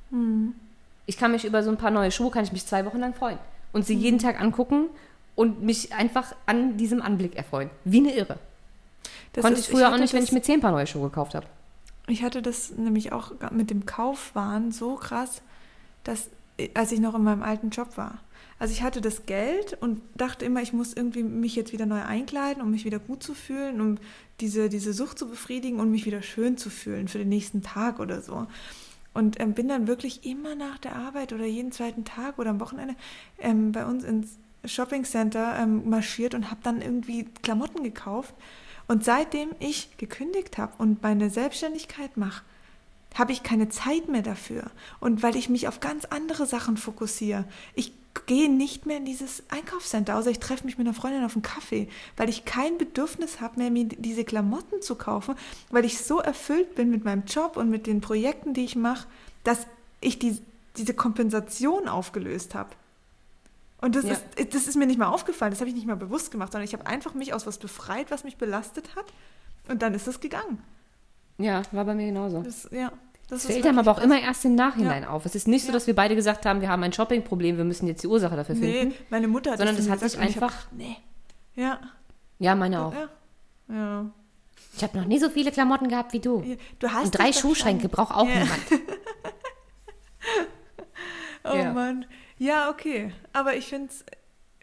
[0.09, 0.53] Mhm.
[1.06, 3.14] Ich kann mich über so ein paar neue Schuhe, kann ich mich zwei Wochen lang
[3.14, 3.38] freuen.
[3.74, 3.86] Und Mhm.
[3.86, 4.88] sie jeden Tag angucken
[5.36, 7.70] und mich einfach an diesem Anblick erfreuen.
[7.86, 8.38] Wie eine Irre.
[9.34, 11.04] Das Konnte ist- ich früher auch hatte nicht, wenn ich mir zehn Paar neue Schuhe
[11.10, 11.47] gekauft habe.
[12.08, 15.41] Ich hatte das nämlich auch mit dem Kaufwahn so krass,
[16.04, 16.30] dass
[16.74, 18.20] als ich noch in meinem alten Job war.
[18.60, 22.02] Also ich hatte das Geld und dachte immer, ich muss irgendwie mich jetzt wieder neu
[22.04, 23.97] einkleiden, um mich wieder gut zu fühlen, um
[24.39, 27.99] diese, diese Sucht zu befriedigen und mich wieder schön zu fühlen für den nächsten Tag
[27.99, 28.45] oder so.
[29.14, 32.59] Und ähm, bin dann wirklich immer nach der Arbeit oder jeden zweiten Tag oder am
[32.59, 32.95] Wochenende
[33.39, 38.34] ähm, bei uns ins Shoppingcenter ähm, marschiert und habe dann irgendwie Klamotten gekauft.
[38.88, 42.43] Und seitdem ich gekündigt habe und meine Selbstständigkeit mache,
[43.16, 44.64] habe ich keine Zeit mehr dafür
[44.99, 47.45] und weil ich mich auf ganz andere Sachen fokussiere.
[47.76, 47.93] Ich
[48.26, 51.43] gehe nicht mehr in dieses Einkaufscenter, außer ich treffe mich mit einer Freundin auf einen
[51.43, 51.88] Kaffee,
[52.18, 55.36] weil ich kein Bedürfnis habe mehr, mir diese Klamotten zu kaufen,
[55.70, 59.07] weil ich so erfüllt bin mit meinem Job und mit den Projekten, die ich mache,
[59.43, 59.66] dass
[60.01, 60.38] ich die,
[60.78, 62.70] diese Kompensation aufgelöst habe.
[63.82, 64.12] Und das, ja.
[64.12, 66.68] ist, das ist mir nicht mal aufgefallen, das habe ich nicht mal bewusst gemacht, sondern
[66.68, 69.05] ich habe einfach mich aus was befreit, was mich belastet hat.
[69.68, 70.62] Und dann ist es gegangen.
[71.42, 72.42] Ja, war bei mir genauso.
[72.42, 72.92] Das, ja,
[73.30, 75.10] das fällt einem aber auch immer erst im Nachhinein ja.
[75.10, 75.26] auf.
[75.26, 75.74] Es ist nicht so, ja.
[75.74, 78.56] dass wir beide gesagt haben, wir haben ein Shoppingproblem, wir müssen jetzt die Ursache dafür
[78.56, 78.89] finden.
[78.89, 80.54] Nee, meine Mutter hat Sondern das, das hat sich einfach.
[80.54, 80.98] Hab, nee.
[81.56, 81.80] Ja.
[82.39, 82.94] Ja, meine auch.
[82.94, 83.10] Ja.
[83.70, 84.06] ja.
[84.76, 86.44] Ich habe noch nie so viele Klamotten gehabt wie du.
[86.80, 88.60] du hast Und drei Schuhschränke braucht auch niemand.
[91.44, 92.06] oh Mann.
[92.38, 93.12] Ja, okay.
[93.34, 94.06] Aber ich finde es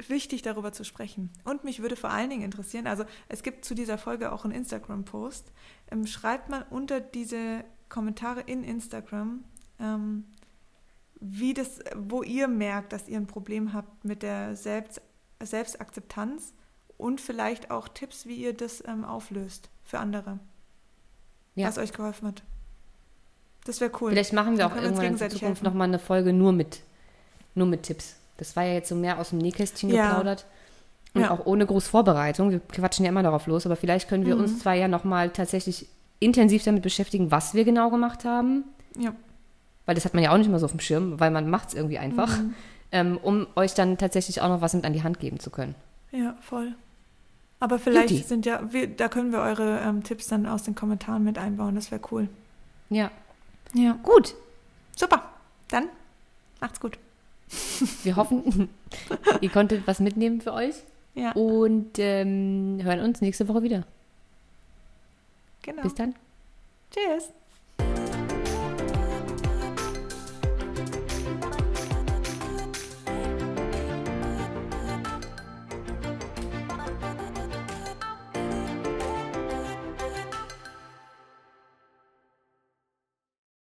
[0.07, 1.31] wichtig, darüber zu sprechen.
[1.45, 4.55] Und mich würde vor allen Dingen interessieren, also es gibt zu dieser Folge auch einen
[4.55, 5.53] Instagram-Post.
[5.91, 9.45] Ähm, schreibt mal unter diese Kommentare in Instagram,
[9.81, 10.25] ähm,
[11.21, 15.01] wie das, wo ihr merkt, dass ihr ein Problem habt mit der Selbst,
[15.41, 16.55] Selbstakzeptanz
[16.97, 20.39] und vielleicht auch Tipps, wie ihr das ähm, auflöst für andere,
[21.57, 21.67] ja.
[21.67, 22.43] was euch geholfen hat.
[23.65, 24.11] Das wäre cool.
[24.11, 26.83] Vielleicht machen wir auch irgendwann in Zukunft nochmal eine Folge nur mit,
[27.55, 28.17] nur mit Tipps.
[28.39, 30.07] Das war ja jetzt so mehr aus dem Nähkästchen ja.
[30.07, 30.47] geplaudert.
[31.15, 31.31] Und ja.
[31.31, 32.51] auch ohne groß Vorbereitung.
[32.51, 34.43] Wir quatschen ja immer darauf los, aber vielleicht können wir mhm.
[34.43, 35.87] uns zwar ja nochmal tatsächlich
[36.21, 38.65] intensiv damit beschäftigen, was wir genau gemacht haben.
[38.97, 39.13] Ja.
[39.87, 41.69] Weil das hat man ja auch nicht mehr so auf dem Schirm, weil man macht
[41.69, 42.55] es irgendwie einfach, mhm.
[42.93, 45.75] ähm, um euch dann tatsächlich auch noch was mit an die Hand geben zu können.
[46.13, 46.75] Ja, voll.
[47.61, 48.23] Aber vielleicht Juti.
[48.23, 51.75] sind ja, wir, da können wir eure ähm, Tipps dann aus den Kommentaren mit einbauen.
[51.75, 52.29] Das wäre cool.
[52.91, 53.11] Ja.
[53.75, 53.99] Ja.
[54.03, 54.35] Gut.
[54.95, 55.25] Super.
[55.69, 55.89] Dann
[56.61, 56.99] macht's gut.
[58.03, 58.69] Wir hoffen,
[59.41, 60.75] ihr konntet was mitnehmen für euch.
[61.15, 61.33] Ja.
[61.33, 63.85] Und ähm, hören uns nächste Woche wieder.
[65.63, 65.83] Genau.
[65.83, 66.15] Bis dann.
[66.91, 67.33] Tschüss.